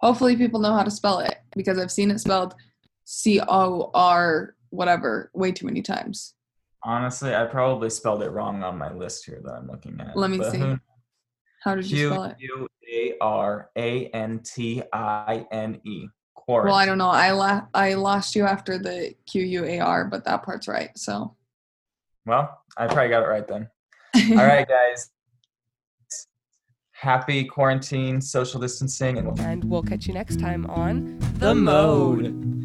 Hopefully, 0.00 0.36
people 0.36 0.60
know 0.60 0.72
how 0.72 0.82
to 0.82 0.90
spell 0.90 1.20
it 1.20 1.36
because 1.54 1.78
I've 1.78 1.92
seen 1.92 2.10
it 2.10 2.20
spelled 2.20 2.54
C 3.04 3.40
O 3.46 3.90
R 3.94 4.54
whatever 4.70 5.30
way 5.34 5.52
too 5.52 5.66
many 5.66 5.82
times. 5.82 6.34
Honestly, 6.82 7.34
I 7.34 7.44
probably 7.44 7.90
spelled 7.90 8.22
it 8.22 8.30
wrong 8.30 8.62
on 8.62 8.78
my 8.78 8.92
list 8.92 9.26
here 9.26 9.40
that 9.44 9.52
I'm 9.52 9.66
looking 9.66 10.00
at. 10.00 10.16
Let 10.16 10.30
me 10.30 10.38
but 10.38 10.52
see. 10.52 10.58
who- 10.58 10.78
How 11.62 11.74
did 11.74 11.90
you 11.90 11.96
Q 11.96 12.08
spell 12.10 12.24
it? 12.24 12.36
U 12.38 12.68
A 12.92 13.14
R 13.20 13.70
A 13.76 14.06
N 14.08 14.40
T 14.42 14.82
I 14.92 15.46
N 15.50 15.80
E. 15.84 16.06
Well, 16.48 16.74
I 16.74 16.84
don't 16.84 16.98
know. 16.98 17.10
I 17.10 17.30
la- 17.30 17.66
I 17.74 17.94
lost 17.94 18.34
you 18.34 18.44
after 18.44 18.76
the 18.76 19.14
Q 19.30 19.42
U 19.44 19.64
A 19.66 19.78
R, 19.80 20.06
but 20.06 20.24
that 20.24 20.42
part's 20.42 20.66
right. 20.66 20.90
So, 20.98 21.36
Well, 22.26 22.58
I 22.76 22.86
probably 22.88 23.08
got 23.10 23.22
it 23.22 23.26
right 23.28 23.46
then. 23.46 23.68
All 24.38 24.44
right, 24.46 24.66
guys. 24.66 25.10
Happy 27.00 27.46
quarantine, 27.46 28.20
social 28.20 28.60
distancing, 28.60 29.16
and 29.16 29.26
we'll 29.26 29.40
And 29.40 29.64
we'll 29.64 29.82
catch 29.82 30.06
you 30.06 30.12
next 30.12 30.38
time 30.38 30.66
on 30.66 31.18
The 31.38 31.54
Mode. 31.54 32.59